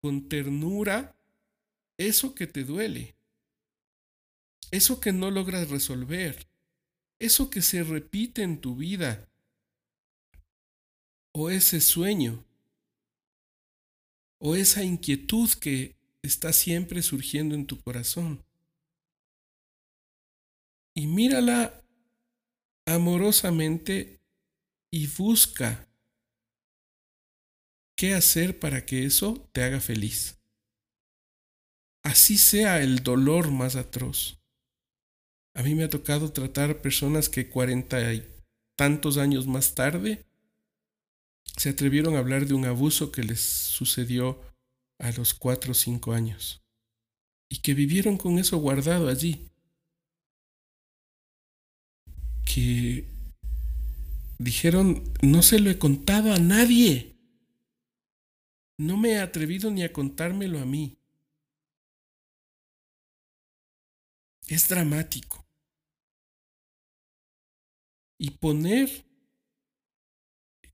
con 0.00 0.28
ternura 0.28 1.16
eso 1.98 2.34
que 2.34 2.46
te 2.46 2.64
duele 2.64 3.14
eso 4.72 5.00
que 5.00 5.12
no 5.12 5.30
logras 5.30 5.68
resolver, 5.68 6.48
eso 7.20 7.50
que 7.50 7.62
se 7.62 7.84
repite 7.84 8.42
en 8.42 8.60
tu 8.60 8.74
vida, 8.74 9.28
o 11.32 11.50
ese 11.50 11.80
sueño, 11.80 12.44
o 14.38 14.56
esa 14.56 14.82
inquietud 14.82 15.50
que 15.60 15.94
está 16.22 16.52
siempre 16.52 17.02
surgiendo 17.02 17.54
en 17.54 17.66
tu 17.66 17.80
corazón. 17.80 18.42
Y 20.94 21.06
mírala 21.06 21.84
amorosamente 22.86 24.20
y 24.90 25.06
busca 25.06 25.86
qué 27.94 28.14
hacer 28.14 28.58
para 28.58 28.84
que 28.84 29.04
eso 29.04 29.48
te 29.52 29.62
haga 29.62 29.80
feliz. 29.80 30.41
Así 32.02 32.36
sea 32.36 32.82
el 32.82 33.02
dolor 33.02 33.50
más 33.50 33.76
atroz. 33.76 34.38
A 35.54 35.62
mí 35.62 35.74
me 35.74 35.84
ha 35.84 35.90
tocado 35.90 36.32
tratar 36.32 36.80
personas 36.80 37.28
que 37.28 37.48
cuarenta 37.48 38.12
y 38.12 38.26
tantos 38.76 39.18
años 39.18 39.46
más 39.46 39.74
tarde 39.74 40.24
se 41.56 41.68
atrevieron 41.68 42.16
a 42.16 42.18
hablar 42.18 42.46
de 42.46 42.54
un 42.54 42.64
abuso 42.64 43.12
que 43.12 43.22
les 43.22 43.40
sucedió 43.40 44.40
a 44.98 45.10
los 45.12 45.34
cuatro 45.34 45.72
o 45.72 45.74
cinco 45.74 46.12
años 46.12 46.62
y 47.48 47.58
que 47.58 47.74
vivieron 47.74 48.16
con 48.16 48.38
eso 48.38 48.56
guardado 48.56 49.08
allí. 49.08 49.46
Que 52.46 53.04
dijeron, 54.38 55.04
no 55.20 55.42
se 55.42 55.58
lo 55.58 55.70
he 55.70 55.78
contado 55.78 56.32
a 56.32 56.38
nadie. 56.38 57.14
No 58.78 58.96
me 58.96 59.10
he 59.10 59.18
atrevido 59.18 59.70
ni 59.70 59.82
a 59.82 59.92
contármelo 59.92 60.58
a 60.58 60.64
mí. 60.64 60.96
Es 64.48 64.68
dramático 64.68 65.46
y 68.18 68.30
poner 68.30 69.04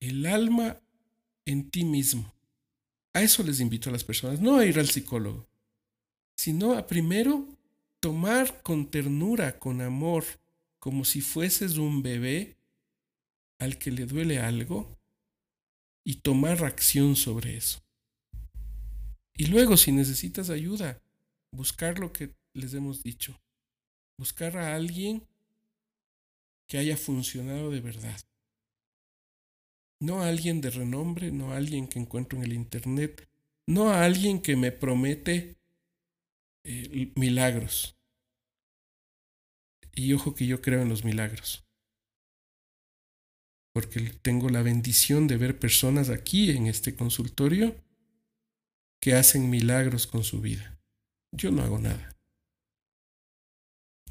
el 0.01 0.27
alma 0.27 0.81
en 1.47 1.71
ti 1.71 1.85
mismo. 1.85 2.35
A 3.15 3.23
eso 3.23 3.43
les 3.43 3.61
invito 3.61 3.89
a 3.89 3.93
las 3.93 4.05
personas, 4.05 4.41
no 4.41 4.57
a 4.57 4.67
ir 4.67 4.79
al 4.79 4.89
psicólogo, 4.89 5.49
sino 6.37 6.75
a 6.75 6.87
primero 6.87 7.49
tomar 8.01 8.63
con 8.63 8.91
ternura, 8.91 9.59
con 9.59 9.81
amor, 9.81 10.25
como 10.79 11.05
si 11.05 11.21
fueses 11.21 11.79
un 11.79 12.03
bebé 12.03 12.59
al 13.59 13.79
que 13.79 13.91
le 13.91 14.07
duele 14.07 14.39
algo 14.39 14.99
y 16.05 16.17
tomar 16.17 16.65
acción 16.65 17.17
sobre 17.17 17.57
eso. 17.57 17.83
Y 19.35 19.47
luego, 19.47 19.77
si 19.77 19.91
necesitas 19.93 20.51
ayuda, 20.51 21.01
buscar 21.51 21.99
lo 21.99 22.13
que 22.13 22.35
les 22.53 22.75
hemos 22.75 23.03
dicho. 23.03 23.41
Buscar 24.19 24.57
a 24.57 24.75
alguien 24.75 25.23
que 26.67 26.79
haya 26.79 26.97
funcionado 26.97 27.71
de 27.71 27.81
verdad. 27.81 28.21
No 30.01 30.23
a 30.23 30.29
alguien 30.29 30.61
de 30.61 30.71
renombre, 30.71 31.31
no 31.33 31.53
a 31.53 31.57
alguien 31.57 31.89
que 31.89 31.99
encuentro 31.99 32.39
en 32.39 32.45
el 32.45 32.53
Internet, 32.53 33.29
no 33.67 33.91
a 33.91 34.05
alguien 34.05 34.41
que 34.43 34.57
me 34.57 34.73
promete 34.73 35.57
eh, 36.65 37.13
milagros. 37.17 37.97
Y 39.95 40.13
ojo 40.13 40.35
que 40.35 40.47
yo 40.47 40.61
creo 40.61 40.83
en 40.83 40.89
los 40.89 41.05
milagros. 41.05 41.65
Porque 43.73 44.01
tengo 44.23 44.49
la 44.49 44.63
bendición 44.63 45.27
de 45.27 45.37
ver 45.37 45.59
personas 45.59 46.11
aquí 46.11 46.51
en 46.51 46.67
este 46.67 46.95
consultorio 46.95 47.77
que 49.01 49.15
hacen 49.15 49.51
milagros 49.51 50.07
con 50.07 50.25
su 50.25 50.41
vida. 50.41 50.81
Yo 51.33 51.51
no 51.51 51.63
hago 51.63 51.79
nada. 51.79 52.18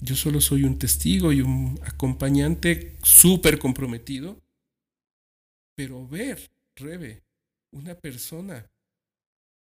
Yo 0.02 0.16
solo 0.16 0.42
soy 0.42 0.64
un 0.64 0.78
testigo 0.78 1.34
y 1.34 1.42
un 1.42 1.80
acompañante 1.84 2.98
súper 3.04 3.58
comprometido. 3.58 4.42
Pero 5.76 6.08
ver, 6.08 6.52
Rebe, 6.76 7.24
una 7.72 7.96
persona 7.96 8.70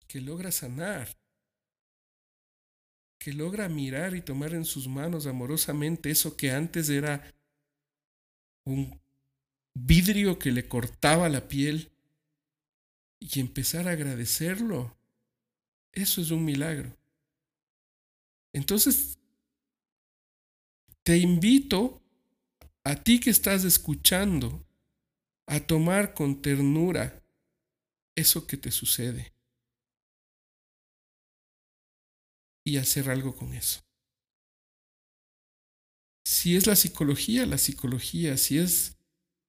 que 0.07 0.21
logra 0.21 0.51
sanar, 0.51 1.09
que 3.19 3.33
logra 3.33 3.69
mirar 3.69 4.15
y 4.15 4.23
tomar 4.23 4.55
en 4.55 4.65
sus 4.65 4.87
manos 4.89 5.27
amorosamente 5.27 6.11
eso 6.11 6.37
que 6.37 6.51
antes 6.51 6.89
era 6.89 7.33
un 8.65 9.01
vidrio 9.75 10.39
que 10.39 10.53
le 10.53 10.69
cortaba 10.69 11.29
la 11.29 11.49
piel 11.49 11.91
y 13.21 13.41
empezar 13.41 13.89
a 13.89 13.93
agradecerlo. 13.93 14.97
Eso 15.93 16.21
es 16.21 16.31
un 16.31 16.45
milagro. 16.45 16.97
Entonces, 18.53 19.19
te 21.05 21.19
invito 21.19 22.03
a 22.83 22.97
ti 22.97 23.21
que 23.21 23.31
estás 23.31 23.65
escuchando 23.65 24.67
a 25.47 25.61
tomar 25.61 26.15
con 26.15 26.41
ternura 26.41 27.23
eso 28.17 28.47
que 28.47 28.57
te 28.57 28.71
sucede 28.71 29.35
y 32.67 32.79
hacer 32.79 33.11
algo 33.11 33.37
con 33.37 33.53
eso. 33.53 33.81
Si 36.27 36.57
es 36.57 36.67
la 36.67 36.77
psicología, 36.77 37.45
la 37.45 37.59
psicología, 37.59 38.39
si 38.39 38.59
es 38.59 38.97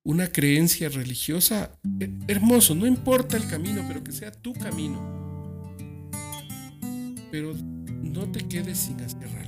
una 0.04 0.32
creencia 0.32 0.90
religiosa, 0.90 1.80
hermoso, 2.28 2.76
no 2.76 2.86
importa 2.86 3.38
el 3.38 3.48
camino, 3.48 3.86
pero 3.88 4.04
que 4.04 4.12
sea 4.12 4.32
tu 4.32 4.54
camino. 4.54 5.00
Pero 7.32 7.54
no 7.54 8.30
te 8.30 8.46
quedes 8.46 8.78
sin 8.78 9.00
hacer 9.00 9.30
algo. 9.30 9.45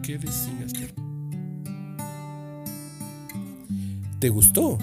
Te 0.00 0.18
quedes 0.18 0.34
sin 0.34 0.62
hacer. 0.62 0.94
¿Te 4.18 4.28
gustó? 4.28 4.78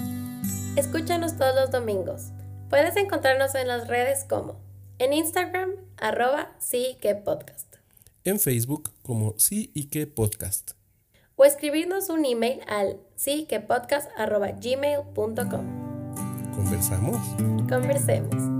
Escúchanos 0.76 1.36
todos 1.36 1.54
los 1.54 1.70
domingos. 1.70 2.30
Puedes 2.68 2.96
encontrarnos 2.96 3.54
en 3.54 3.68
las 3.68 3.88
redes 3.88 4.24
como 4.24 4.60
en 4.98 5.12
Instagram, 5.12 5.70
arroba 5.96 6.52
sí 6.58 6.98
que 7.00 7.14
podcast. 7.14 7.76
En 8.24 8.38
Facebook 8.38 8.92
como 9.02 9.34
sí 9.38 9.70
y 9.74 9.88
que 9.88 10.06
podcast. 10.06 10.72
O 11.36 11.44
escribirnos 11.44 12.10
un 12.10 12.24
email 12.24 12.60
al 12.68 12.98
sí 13.16 13.46
que 13.48 13.60
podcast 13.60 14.08
arroba 14.16 14.52
gmail.com. 14.52 16.54
¿Conversamos? 16.54 17.18
Conversemos. 17.68 18.57